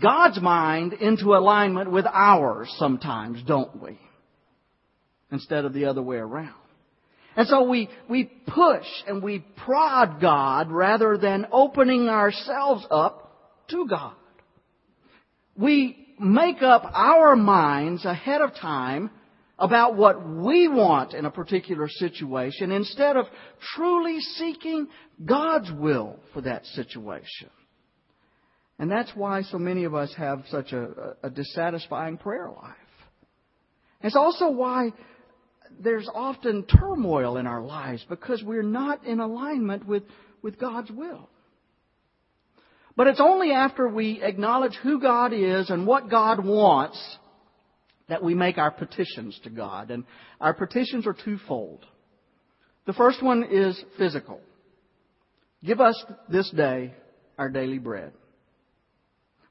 [0.00, 3.98] God's mind into alignment with ours sometimes, don't we?
[5.32, 6.54] Instead of the other way around.
[7.34, 13.86] And so we, we push and we prod God rather than opening ourselves up to
[13.88, 14.14] God.
[15.56, 19.10] We make up our minds ahead of time
[19.58, 23.26] about what we want in a particular situation instead of
[23.74, 24.86] truly seeking
[25.24, 27.50] God's will for that situation.
[28.78, 32.76] And that's why so many of us have such a, a dissatisfying prayer life.
[34.00, 34.92] It's also why
[35.80, 40.04] there's often turmoil in our lives because we're not in alignment with,
[40.42, 41.28] with God's will.
[42.96, 46.98] But it's only after we acknowledge who God is and what God wants
[48.08, 49.90] that we make our petitions to God.
[49.90, 50.04] And
[50.40, 51.84] our petitions are twofold.
[52.86, 54.40] The first one is physical.
[55.64, 56.94] Give us this day
[57.36, 58.12] our daily bread.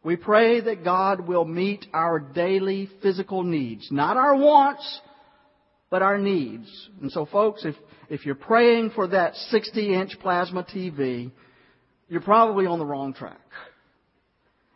[0.04, 5.02] We pray that God will meet our daily physical needs, not our wants,
[5.90, 6.68] but our needs.
[7.02, 7.76] And so folks, if,
[8.10, 11.32] if you're praying for that 60 inch plasma TV,
[12.08, 13.40] you're probably on the wrong track.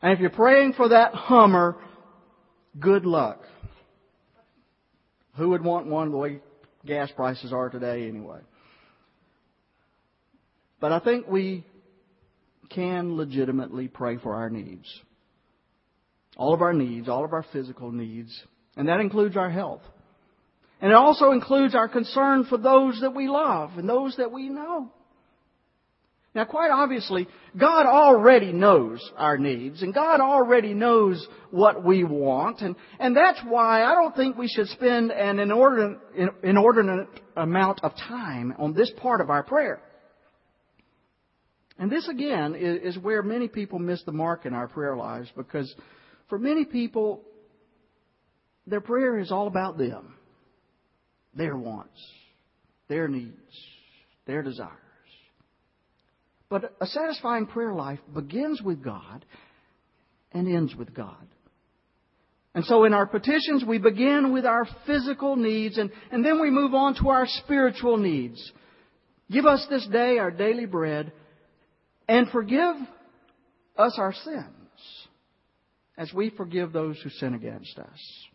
[0.02, 1.78] And if you're praying for that Hummer,
[2.80, 3.42] good luck.
[5.36, 6.40] Who would want one the way
[6.86, 8.40] gas prices are today anyway?
[10.80, 11.64] But I think we
[12.70, 14.88] can legitimately pray for our needs.
[16.38, 18.32] All of our needs, all of our physical needs.
[18.76, 19.82] And that includes our health.
[20.82, 24.50] And it also includes our concern for those that we love and those that we
[24.50, 24.92] know.
[26.34, 27.28] Now, quite obviously,
[27.60, 33.40] God already knows our needs, and God already knows what we want, and, and that's
[33.46, 36.00] why I don't think we should spend an inordinate,
[36.42, 39.82] inordinate amount of time on this part of our prayer.
[41.78, 45.30] And this, again, is, is where many people miss the mark in our prayer lives,
[45.36, 45.74] because
[46.30, 47.24] for many people,
[48.66, 50.16] their prayer is all about them,
[51.34, 52.00] their wants,
[52.88, 53.36] their needs,
[54.26, 54.78] their desires.
[56.52, 59.26] But a satisfying prayer life begins with God
[60.34, 61.26] and ends with God.
[62.54, 66.52] And so in our petitions, we begin with our physical needs and, and then we
[66.52, 68.52] move on to our spiritual needs.
[69.32, 71.14] Give us this day our daily bread
[72.10, 72.76] and forgive
[73.78, 74.46] us our sins
[75.98, 78.26] as we forgive those who sin against us.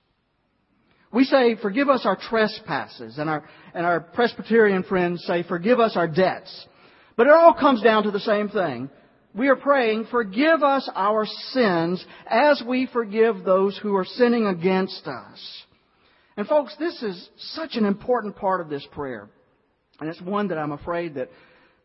[1.12, 3.44] We say, forgive us our trespasses, and our,
[3.74, 6.66] and our Presbyterian friends say, forgive us our debts.
[7.16, 8.90] But it all comes down to the same thing.
[9.34, 15.06] We are praying, forgive us our sins as we forgive those who are sinning against
[15.06, 15.62] us.
[16.36, 19.28] And folks, this is such an important part of this prayer.
[20.00, 21.30] And it's one that I'm afraid that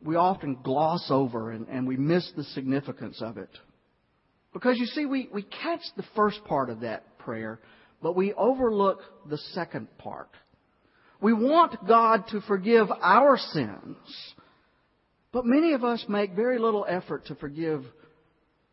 [0.03, 3.49] we often gloss over and, and we miss the significance of it.
[4.53, 7.59] Because you see, we, we catch the first part of that prayer,
[8.01, 10.29] but we overlook the second part.
[11.21, 13.97] We want God to forgive our sins,
[15.31, 17.85] but many of us make very little effort to forgive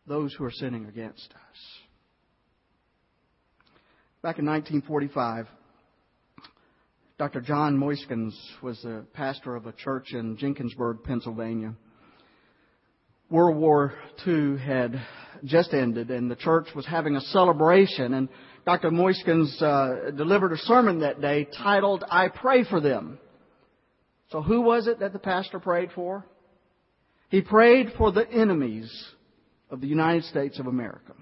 [0.07, 1.59] those who are sinning against us.
[4.23, 5.47] Back in 1945,
[7.19, 7.41] Dr.
[7.41, 11.75] John Moiskins was the pastor of a church in Jenkinsburg, Pennsylvania.
[13.31, 13.95] World War
[14.27, 15.01] II had
[15.45, 18.15] just ended, and the church was having a celebration.
[18.15, 18.29] And
[18.65, 18.91] Dr.
[18.91, 23.19] Moiskins uh, delivered a sermon that day titled, I Pray for Them.
[24.31, 26.25] So, who was it that the pastor prayed for?
[27.29, 28.91] He prayed for the enemies
[29.71, 31.13] of the United States of America.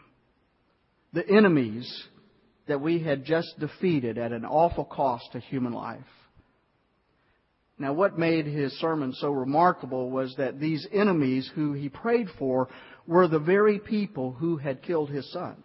[1.12, 2.04] The enemies
[2.68, 6.00] that we had just defeated at an awful cost to human life.
[7.78, 12.68] Now, what made his sermon so remarkable was that these enemies who he prayed for
[13.06, 15.62] were the very people who had killed his son.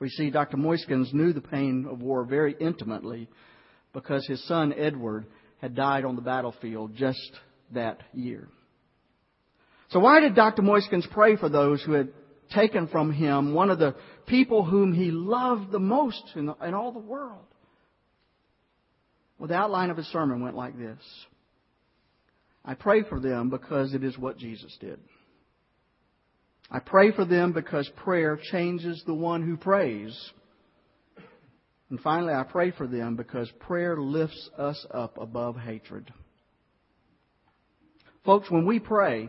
[0.00, 0.56] We see Dr.
[0.56, 3.28] Moiskins knew the pain of war very intimately
[3.92, 5.26] because his son Edward
[5.60, 7.40] had died on the battlefield just
[7.72, 8.48] that year.
[9.90, 10.62] So why did Dr.
[10.62, 12.08] Moiskins pray for those who had
[12.54, 13.94] taken from him one of the
[14.26, 17.44] people whom he loved the most in, the, in all the world.
[19.38, 20.98] Well, the outline of his sermon went like this
[22.64, 24.98] I pray for them because it is what Jesus did.
[26.68, 30.18] I pray for them because prayer changes the one who prays.
[31.90, 36.12] And finally, I pray for them because prayer lifts us up above hatred.
[38.24, 39.28] Folks, when we pray,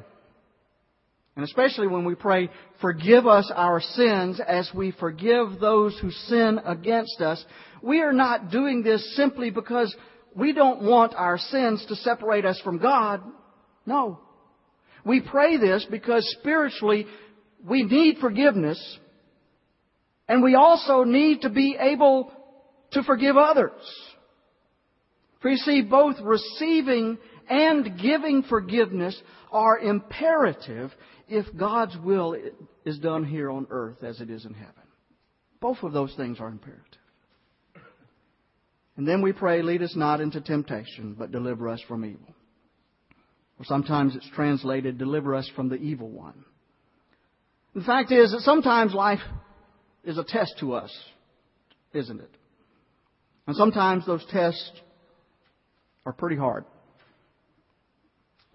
[1.37, 2.49] and especially when we pray,
[2.81, 7.45] forgive us our sins as we forgive those who sin against us,
[7.83, 9.95] we are not doing this simply because
[10.35, 13.21] we don't want our sins to separate us from God.
[13.85, 14.19] No.
[15.05, 17.05] We pray this because spiritually
[17.63, 18.97] we need forgiveness
[20.27, 22.31] and we also need to be able
[22.93, 23.71] to forgive others.
[25.43, 29.19] For you see, both receiving and giving forgiveness
[29.51, 30.91] are imperative
[31.27, 32.35] if God's will
[32.85, 34.73] is done here on earth as it is in heaven.
[35.59, 36.83] Both of those things are imperative.
[38.95, 42.33] And then we pray, lead us not into temptation, but deliver us from evil.
[43.59, 46.45] Or sometimes it's translated, deliver us from the evil one.
[47.75, 49.19] The fact is that sometimes life
[50.03, 50.95] is a test to us,
[51.93, 52.31] isn't it?
[53.45, 54.71] And sometimes those tests
[56.05, 56.65] are pretty hard.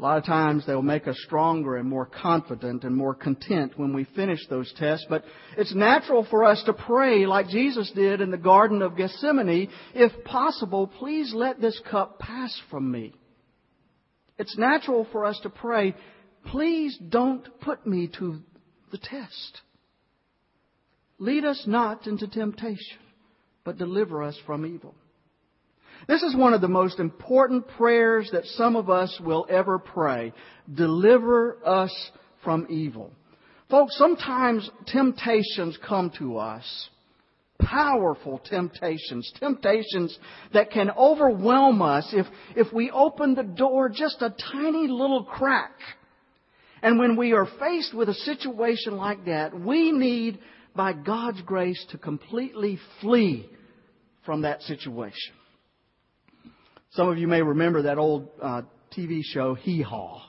[0.03, 3.93] A lot of times they'll make us stronger and more confident and more content when
[3.93, 5.07] we finish those tests.
[5.09, 5.23] But
[5.57, 9.69] it's natural for us to pray like Jesus did in the Garden of Gethsemane.
[9.95, 13.15] If possible, please let this cup pass from me.
[14.39, 15.95] It's natural for us to pray,
[16.47, 18.41] please don't put me to
[18.91, 19.61] the test.
[21.21, 22.99] Lead us not into temptation,
[23.63, 24.97] but deliver us from evil.
[26.09, 30.33] This is one of the most important prayers that some of us will ever pray.
[30.73, 31.93] Deliver us
[32.43, 33.13] from evil.
[33.71, 36.89] Folks, sometimes temptations come to us.
[37.61, 39.33] Powerful temptations.
[39.39, 40.19] Temptations
[40.53, 42.27] that can overwhelm us if,
[42.57, 45.73] if we open the door just a tiny little crack.
[46.83, 50.41] And when we are faced with a situation like that, we need,
[50.75, 53.49] by God's grace, to completely flee
[54.27, 55.35] from that situation.
[56.95, 58.63] Some of you may remember that old uh,
[58.95, 60.21] TV show, Hee Haw,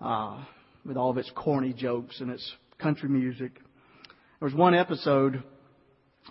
[0.00, 0.44] uh,
[0.86, 3.54] with all of its corny jokes and its country music.
[4.38, 5.42] There was one episode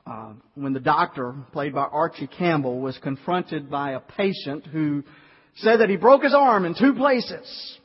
[0.08, 5.04] uh, when the doctor, played by Archie Campbell, was confronted by a patient who
[5.58, 7.78] said that he broke his arm in two places.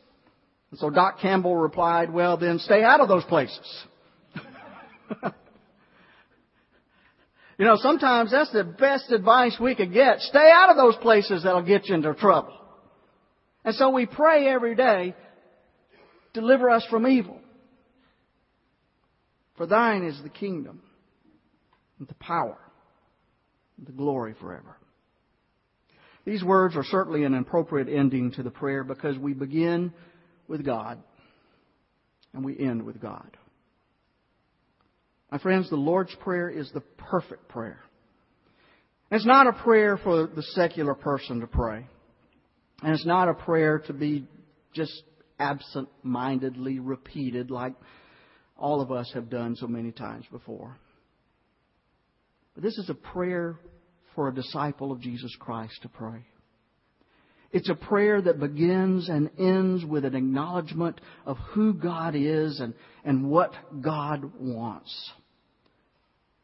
[0.70, 3.84] And so Doc Campbell replied, well then stay out of those places.
[7.58, 10.20] You know, sometimes that's the best advice we could get.
[10.20, 12.56] Stay out of those places that'll get you into trouble.
[13.64, 15.14] And so we pray every day,
[16.32, 17.40] deliver us from evil.
[19.56, 20.80] For thine is the kingdom,
[21.98, 22.58] and the power,
[23.76, 24.76] and the glory forever.
[26.24, 29.92] These words are certainly an appropriate ending to the prayer because we begin
[30.46, 31.02] with God
[32.32, 33.36] and we end with God.
[35.30, 37.80] My friends, the Lord's Prayer is the perfect prayer.
[39.10, 41.86] It's not a prayer for the secular person to pray.
[42.82, 44.26] And it's not a prayer to be
[44.74, 45.02] just
[45.38, 47.74] absent mindedly repeated like
[48.56, 50.76] all of us have done so many times before.
[52.54, 53.58] But this is a prayer
[54.14, 56.24] for a disciple of Jesus Christ to pray.
[57.50, 62.74] It's a prayer that begins and ends with an acknowledgement of who God is and,
[63.04, 65.12] and what God wants.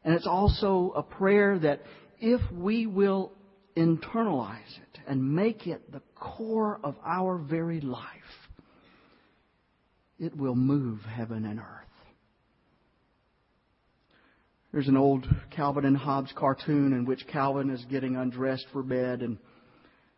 [0.03, 1.81] And it's also a prayer that
[2.19, 3.31] if we will
[3.77, 8.01] internalize it and make it the core of our very life,
[10.17, 11.65] it will move heaven and earth.
[14.71, 19.21] There's an old Calvin and Hobbes cartoon in which Calvin is getting undressed for bed
[19.21, 19.37] and,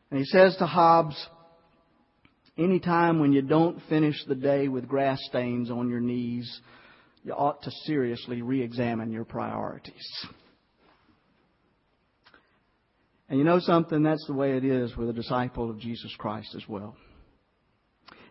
[0.09, 1.27] and he says to Hobbes,
[2.57, 6.61] any time when you don't finish the day with grass stains on your knees,
[7.23, 9.93] you ought to seriously re-examine your priorities.
[13.29, 14.03] And you know something?
[14.03, 16.95] That's the way it is with a disciple of Jesus Christ as well.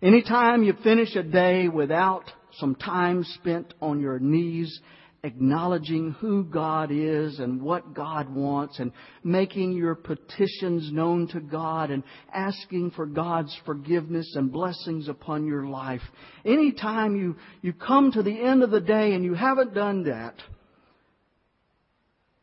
[0.02, 2.24] Anytime you finish a day without
[2.58, 4.80] some time spent on your knees
[5.22, 8.92] acknowledging who God is and what God wants and
[9.24, 12.02] making your petitions known to God and
[12.32, 16.02] asking for God's forgiveness and blessings upon your life.
[16.44, 20.34] Anytime you, you come to the end of the day and you haven't done that,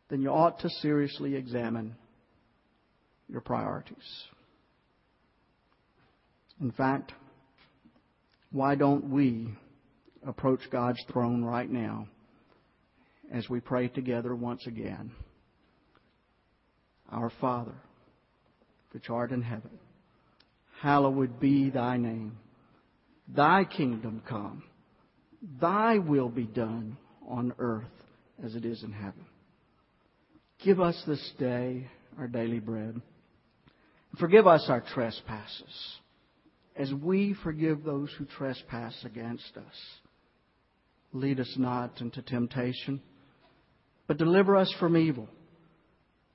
[0.09, 1.95] then you ought to seriously examine
[3.29, 3.97] your priorities.
[6.61, 7.13] In fact,
[8.51, 9.49] why don't we
[10.25, 12.07] approach God's throne right now
[13.33, 15.11] as we pray together once again?
[17.11, 17.75] Our Father,
[18.91, 19.71] which art in heaven,
[20.81, 22.37] hallowed be thy name.
[23.27, 24.63] Thy kingdom come.
[25.59, 27.85] Thy will be done on earth
[28.43, 29.25] as it is in heaven.
[30.63, 33.01] Give us this day our daily bread.
[34.19, 35.97] Forgive us our trespasses
[36.75, 39.75] as we forgive those who trespass against us.
[41.11, 43.01] Lead us not into temptation,
[44.13, 45.27] but deliver us from evil.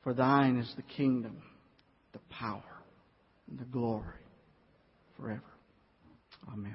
[0.02, 1.40] For thine is the kingdom,
[2.12, 2.64] the power,
[3.48, 4.18] and the glory
[5.16, 5.44] forever.
[6.52, 6.74] Amen.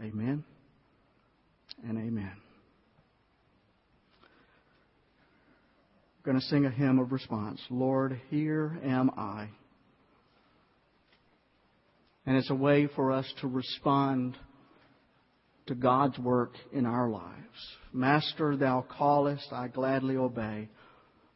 [0.00, 0.44] Amen
[1.82, 2.30] and amen.
[6.24, 7.60] We're going to sing a hymn of response.
[7.70, 9.48] Lord, here am I.
[12.24, 14.36] And it's a way for us to respond
[15.68, 17.32] to God's work in our lives.
[17.92, 20.68] Master, thou callest, I gladly obey.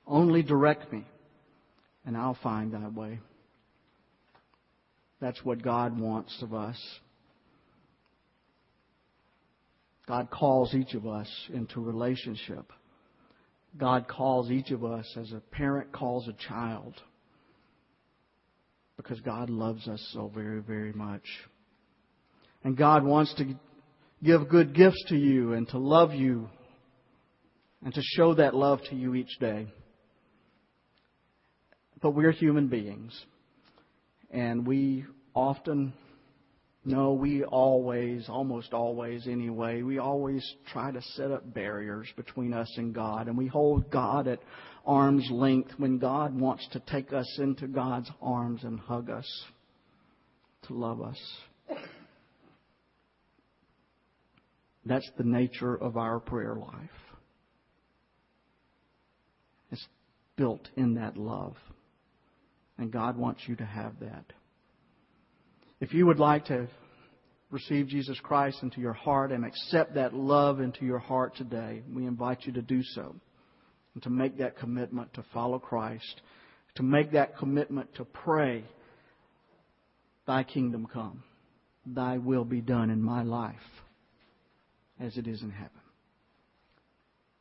[0.06, 1.04] Only direct me,
[2.04, 3.20] and I'll find thy way.
[5.20, 6.76] That's what God wants of us.
[10.08, 12.72] God calls each of us into relationship.
[13.78, 16.94] God calls each of us as a parent calls a child
[18.96, 21.22] because God loves us so very, very much.
[22.64, 23.54] And God wants to
[24.22, 26.48] give good gifts to you and to love you
[27.84, 29.66] and to show that love to you each day.
[32.00, 33.18] But we're human beings
[34.30, 35.04] and we
[35.34, 35.92] often
[36.84, 42.68] no, we always, almost always anyway, we always try to set up barriers between us
[42.76, 43.28] and God.
[43.28, 44.40] And we hold God at
[44.84, 49.44] arm's length when God wants to take us into God's arms and hug us,
[50.66, 51.20] to love us.
[54.84, 56.90] That's the nature of our prayer life.
[59.70, 59.86] It's
[60.36, 61.56] built in that love.
[62.78, 64.24] And God wants you to have that.
[65.80, 66.68] If you would like to
[67.50, 72.06] receive Jesus Christ into your heart and accept that love into your heart today, we
[72.06, 73.14] invite you to do so
[73.94, 76.22] and to make that commitment to follow Christ,
[76.76, 78.64] to make that commitment to pray,
[80.26, 81.22] Thy kingdom come,
[81.84, 83.81] Thy will be done in my life
[85.02, 85.70] as it is in heaven.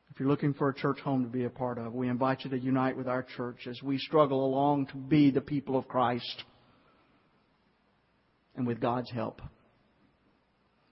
[0.10, 2.50] If you're looking for a church home to be a part of, we invite you
[2.50, 6.44] to unite with our church as we struggle along to be the people of Christ
[8.56, 9.42] and with God's help,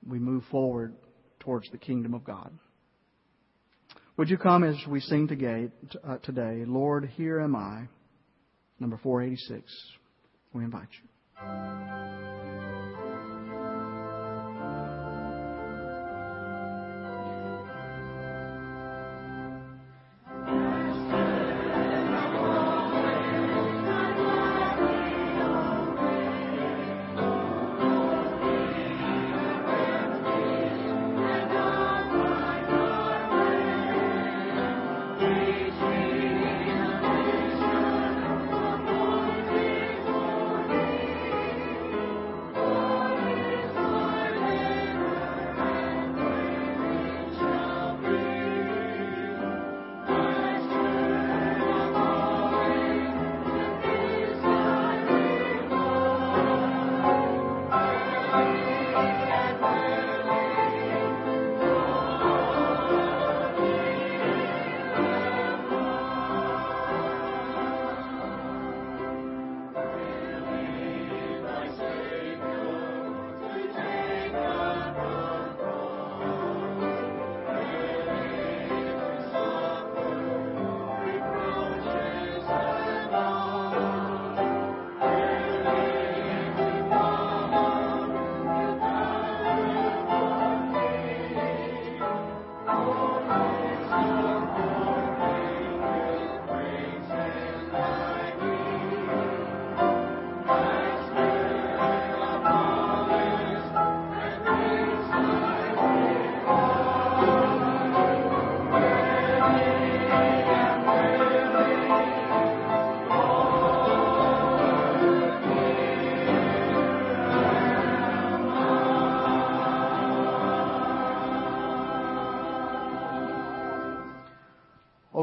[0.07, 0.95] we move forward
[1.39, 2.51] towards the kingdom of God.
[4.15, 5.29] Would you come as we sing
[6.03, 7.87] uh, today, Lord, here am I,
[8.79, 9.71] number 486.
[10.53, 11.09] We invite you.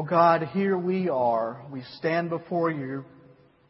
[0.07, 1.65] God, here we are.
[1.69, 3.03] We stand before you.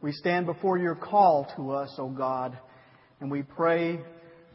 [0.00, 2.56] We stand before your call to us, oh God,
[3.20, 3.98] and we pray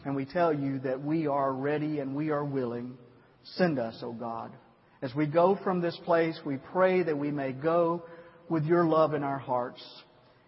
[0.06, 2.98] and we tell you that we are ready and we are willing.
[3.56, 4.54] Send us, oh God.
[5.02, 8.04] As we go from this place, we pray that we may go
[8.48, 9.84] with your love in our hearts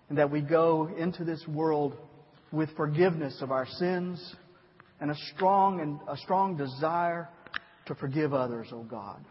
[0.07, 1.97] and that we go into this world
[2.53, 4.35] with forgiveness of our sins
[5.01, 7.27] and a strong and a strong desire
[7.87, 9.25] to forgive others, oh God.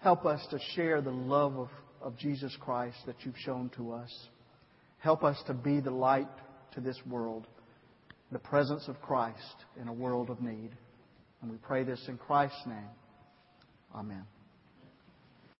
[0.00, 1.68] Help us to share the love of,
[2.00, 4.12] of Jesus Christ that you've shown to us.
[4.98, 6.28] Help us to be the light
[6.74, 7.46] to this world,
[8.30, 10.70] the presence of Christ in a world of need.
[11.42, 12.90] And we pray this in Christ's name.
[13.94, 14.24] Amen.